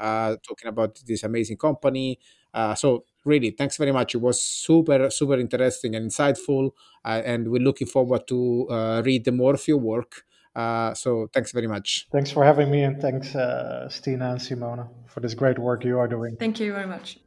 [0.00, 2.18] uh, talking about this amazing company.
[2.52, 4.14] Uh, so really, thanks very much.
[4.14, 6.70] It was super, super interesting and insightful,
[7.04, 10.24] uh, and we're looking forward to uh, read more of your work.
[10.60, 12.06] Uh, so thanks very much.
[12.12, 15.98] Thanks for having me, and thanks uh, Stina and Simona for this great work you
[15.98, 16.36] are doing.
[16.36, 17.18] Thank you very much.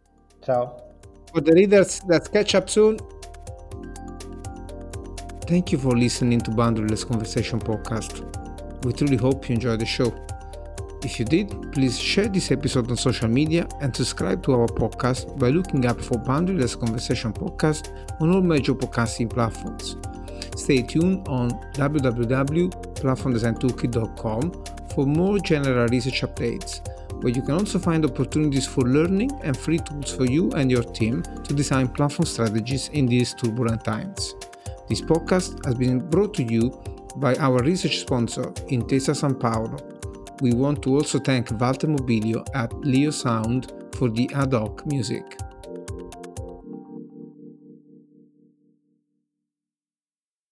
[0.45, 0.61] Ciao.
[1.33, 2.99] For the readers, let's catch up soon.
[5.47, 8.13] Thank you for listening to Boundaryless Conversation podcast.
[8.85, 10.13] We truly hope you enjoyed the show.
[11.03, 15.37] If you did, please share this episode on social media and subscribe to our podcast
[15.39, 17.83] by looking up for Boundaryless Conversation Podcast
[18.21, 19.97] on all major podcasting platforms.
[20.55, 21.49] Stay tuned on
[23.03, 24.63] www.platformdesigntoolkit.com
[24.95, 26.81] for more general research updates,
[27.21, 30.83] where you can also find opportunities for learning and free tools for you and your
[30.83, 34.35] team to design platform strategies in these turbulent times.
[34.87, 36.71] This podcast has been brought to you
[37.17, 39.77] by our research sponsor, Intesa San Paolo
[40.41, 45.39] we want to also thank Walter Mobilio at Leo Sound for the ad hoc music.